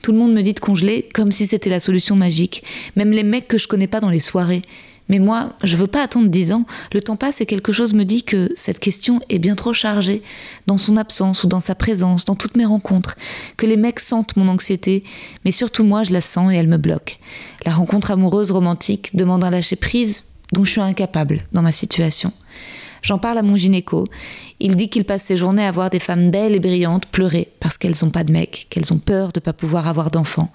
[0.03, 2.65] Tout le monde me dit de congeler comme si c'était la solution magique.
[2.97, 4.63] Même les mecs que je connais pas dans les soirées.
[5.09, 6.65] Mais moi, je veux pas attendre dix ans.
[6.93, 10.23] Le temps passe et quelque chose me dit que cette question est bien trop chargée,
[10.67, 13.17] dans son absence ou dans sa présence, dans toutes mes rencontres,
[13.57, 15.05] que les mecs sentent mon anxiété,
[15.45, 17.21] mais surtout moi, je la sens et elle me bloque.
[17.65, 22.33] La rencontre amoureuse romantique demande un lâcher prise dont je suis incapable dans ma situation.
[23.07, 24.09] J'en parle à mon gynéco.
[24.59, 27.79] Il dit qu'il passe ses journées à voir des femmes belles et brillantes pleurer parce
[27.79, 30.51] qu'elles n'ont pas de mec, qu'elles ont peur de ne pas pouvoir avoir d'enfants,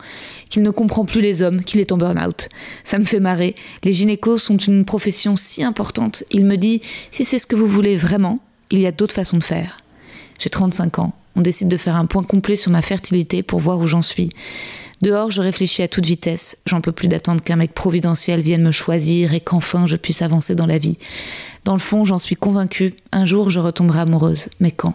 [0.50, 2.50] qu'il ne comprend plus les hommes, qu'il est en burn-out.
[2.84, 3.56] Ça me fait marrer.
[3.86, 6.26] Les gynécos sont une profession si importante.
[6.30, 8.40] Il me dit si c'est ce que vous voulez vraiment,
[8.70, 9.82] il y a d'autres façons de faire.
[10.38, 11.14] J'ai 35 ans.
[11.38, 14.30] On décide de faire un point complet sur ma fertilité pour voir où j'en suis.
[15.02, 16.58] Dehors, je réfléchis à toute vitesse.
[16.66, 20.54] J'en peux plus d'attendre qu'un mec providentiel vienne me choisir et qu'enfin je puisse avancer
[20.54, 20.98] dans la vie.
[21.64, 22.94] Dans le fond, j'en suis convaincue.
[23.12, 24.50] Un jour, je retomberai amoureuse.
[24.60, 24.94] Mais quand?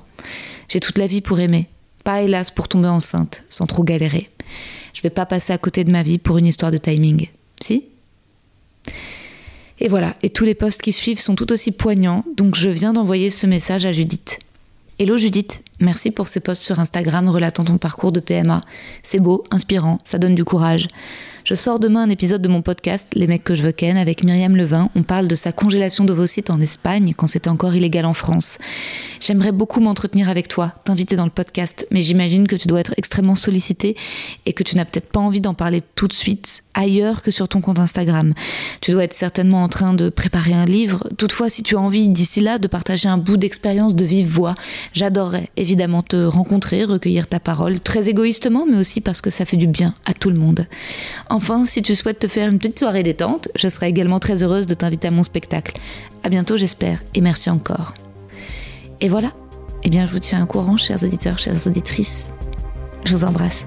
[0.68, 1.68] J'ai toute la vie pour aimer.
[2.04, 4.30] Pas hélas pour tomber enceinte, sans trop galérer.
[4.94, 7.28] Je vais pas passer à côté de ma vie pour une histoire de timing.
[7.60, 7.84] Si?
[9.78, 12.94] Et voilà, et tous les posts qui suivent sont tout aussi poignants, donc je viens
[12.94, 14.38] d'envoyer ce message à Judith.
[14.98, 18.60] Hello Judith, merci pour ces posts sur Instagram relatant ton parcours de PMA.
[19.02, 20.88] C'est beau, inspirant, ça donne du courage.
[21.46, 24.24] Je sors demain un épisode de mon podcast Les mecs que je veux ken avec
[24.24, 24.90] Myriam Levin.
[24.96, 28.58] On parle de sa congélation d'ovocytes en Espagne quand c'était encore illégal en France.
[29.20, 32.94] J'aimerais beaucoup m'entretenir avec toi, t'inviter dans le podcast, mais j'imagine que tu dois être
[32.96, 33.96] extrêmement sollicité
[34.44, 37.46] et que tu n'as peut-être pas envie d'en parler tout de suite ailleurs que sur
[37.46, 38.34] ton compte Instagram.
[38.80, 41.08] Tu dois être certainement en train de préparer un livre.
[41.16, 44.56] Toutefois, si tu as envie d'ici là de partager un bout d'expérience de vive voix,
[44.92, 49.56] j'adorerais évidemment te rencontrer, recueillir ta parole, très égoïstement, mais aussi parce que ça fait
[49.56, 50.64] du bien à tout le monde.
[51.28, 54.68] Enfin, si tu souhaites te faire une petite soirée détente, je serai également très heureuse
[54.68, 55.76] de t'inviter à mon spectacle.
[56.22, 57.94] À bientôt, j'espère, et merci encore.
[59.00, 59.32] Et voilà.
[59.82, 62.30] Eh bien, je vous tiens au courant, chers auditeurs, chères auditrices.
[63.04, 63.66] Je vous embrasse.